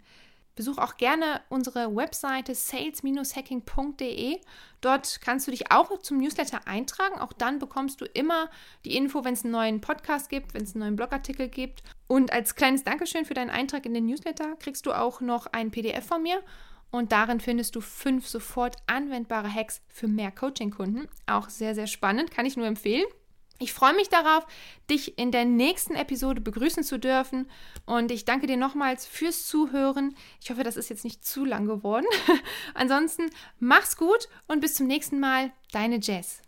Besuch 0.56 0.78
auch 0.78 0.96
gerne 0.98 1.40
unsere 1.48 1.94
Webseite 1.96 2.54
sales-hacking.de. 2.54 4.40
Dort 4.80 5.20
kannst 5.22 5.46
du 5.46 5.52
dich 5.52 5.70
auch 5.72 5.98
zum 6.00 6.18
Newsletter 6.18 6.66
eintragen. 6.66 7.18
Auch 7.18 7.32
dann 7.32 7.58
bekommst 7.58 8.00
du 8.00 8.04
immer 8.04 8.50
die 8.84 8.94
Info, 8.96 9.24
wenn 9.24 9.34
es 9.34 9.42
einen 9.44 9.52
neuen 9.52 9.80
Podcast 9.80 10.28
gibt, 10.28 10.52
wenn 10.52 10.64
es 10.64 10.74
einen 10.74 10.80
neuen 10.80 10.96
Blogartikel 10.96 11.48
gibt. 11.48 11.82
Und 12.08 12.32
als 12.32 12.56
kleines 12.56 12.84
Dankeschön 12.84 13.24
für 13.24 13.32
deinen 13.32 13.50
Eintrag 13.50 13.86
in 13.86 13.94
den 13.94 14.04
Newsletter 14.06 14.56
kriegst 14.56 14.84
du 14.84 14.92
auch 14.92 15.20
noch 15.20 15.46
ein 15.46 15.70
PDF 15.70 16.06
von 16.06 16.22
mir. 16.22 16.42
Und 16.90 17.12
darin 17.12 17.40
findest 17.40 17.76
du 17.76 17.80
fünf 17.80 18.26
sofort 18.26 18.76
anwendbare 18.86 19.52
Hacks 19.52 19.80
für 19.88 20.08
mehr 20.08 20.30
Coaching-Kunden. 20.30 21.08
Auch 21.26 21.48
sehr, 21.48 21.74
sehr 21.74 21.86
spannend, 21.86 22.30
kann 22.30 22.46
ich 22.46 22.56
nur 22.56 22.66
empfehlen. 22.66 23.06
Ich 23.62 23.74
freue 23.74 23.94
mich 23.94 24.08
darauf, 24.08 24.46
dich 24.88 25.18
in 25.18 25.32
der 25.32 25.44
nächsten 25.44 25.94
Episode 25.94 26.40
begrüßen 26.40 26.82
zu 26.82 26.98
dürfen 26.98 27.46
und 27.84 28.10
ich 28.10 28.24
danke 28.24 28.46
dir 28.46 28.56
nochmals 28.56 29.06
fürs 29.06 29.46
Zuhören. 29.46 30.16
Ich 30.42 30.50
hoffe, 30.50 30.64
das 30.64 30.78
ist 30.78 30.88
jetzt 30.88 31.04
nicht 31.04 31.26
zu 31.26 31.44
lang 31.44 31.66
geworden. 31.66 32.06
Ansonsten 32.74 33.30
mach's 33.58 33.98
gut 33.98 34.28
und 34.48 34.60
bis 34.60 34.76
zum 34.76 34.86
nächsten 34.86 35.20
Mal, 35.20 35.52
deine 35.72 36.00
Jess. 36.00 36.40